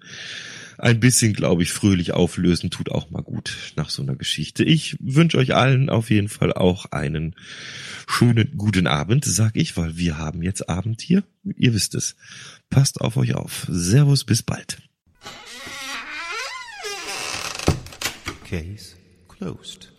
ein 0.80 1.01
bisschen, 1.01 1.34
glaube 1.34 1.62
ich, 1.64 1.72
fröhlich 1.72 2.14
auflösen 2.14 2.70
tut 2.70 2.89
auch 2.89 3.10
mal 3.10 3.22
gut 3.22 3.74
nach 3.76 3.89
so 3.89 4.01
einer 4.01 4.16
Geschichte. 4.16 4.64
Ich 4.64 4.95
wünsche 5.01 5.38
euch 5.38 5.53
allen 5.53 5.89
auf 5.89 6.10
jeden 6.10 6.30
Fall 6.30 6.53
auch 6.53 6.86
einen 6.86 7.36
schönen 8.07 8.53
guten 8.55 8.88
Abend, 8.88 9.26
sag 9.26 9.57
ich, 9.57 9.76
weil 9.76 9.97
wir 9.97 10.18
haben 10.18 10.41
jetzt 10.41 10.70
Abend 10.70 11.01
hier. 11.01 11.24
Ihr 11.57 11.74
wisst 11.74 11.95
es. 11.95 12.16
Passt 12.70 13.01
auf 13.01 13.18
euch 13.18 13.36
auf. 13.36 13.68
Servus, 13.70 14.24
bis 14.24 14.41
bald. 14.41 14.82
Case 18.45 18.95
closed. 19.28 19.99